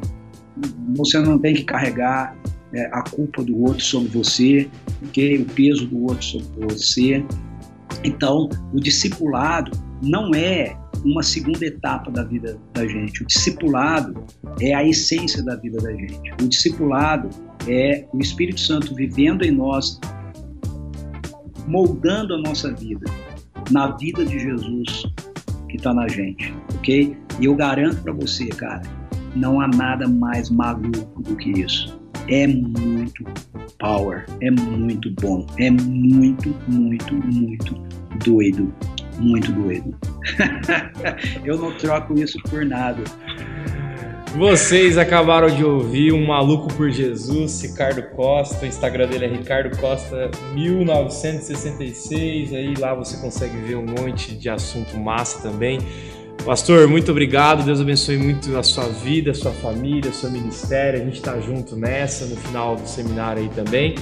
[0.95, 2.35] você não tem que carregar
[2.73, 4.69] é, a culpa do outro sobre você,
[5.07, 5.37] okay?
[5.41, 7.25] o peso do outro sobre você.
[8.03, 9.71] Então, o discipulado
[10.01, 13.23] não é uma segunda etapa da vida da gente.
[13.23, 14.23] O discipulado
[14.59, 16.31] é a essência da vida da gente.
[16.41, 17.29] O discipulado
[17.67, 19.99] é o Espírito Santo vivendo em nós,
[21.67, 23.05] moldando a nossa vida,
[23.71, 25.03] na vida de Jesus
[25.69, 27.17] que está na gente, ok?
[27.39, 28.83] E eu garanto para você, cara,
[29.35, 31.97] não há nada mais maluco do que isso
[32.29, 33.23] é muito
[33.79, 37.73] power, é muito bom, é muito, muito, muito
[38.25, 38.73] doido,
[39.19, 39.95] muito doido.
[41.43, 43.03] Eu não troco isso por nada.
[44.35, 48.65] Vocês acabaram de ouvir um maluco por Jesus, Ricardo Costa.
[48.65, 52.53] O Instagram dele é Ricardo Costa 1966.
[52.53, 55.79] Aí lá você consegue ver um monte de assunto massa também.
[56.45, 57.65] Pastor, muito obrigado.
[57.65, 61.01] Deus abençoe muito a sua vida, a sua família, o seu ministério.
[61.01, 63.95] A gente está junto nessa no final do seminário aí também.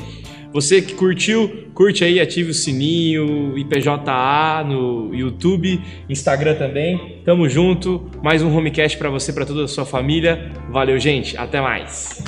[0.56, 7.22] Você que curtiu, curte aí, ative o sininho, IPJA no YouTube, Instagram também.
[7.26, 8.10] Tamo junto.
[8.24, 10.54] Mais um homecast para você, para toda a sua família.
[10.70, 11.36] Valeu, gente.
[11.36, 12.24] Até mais.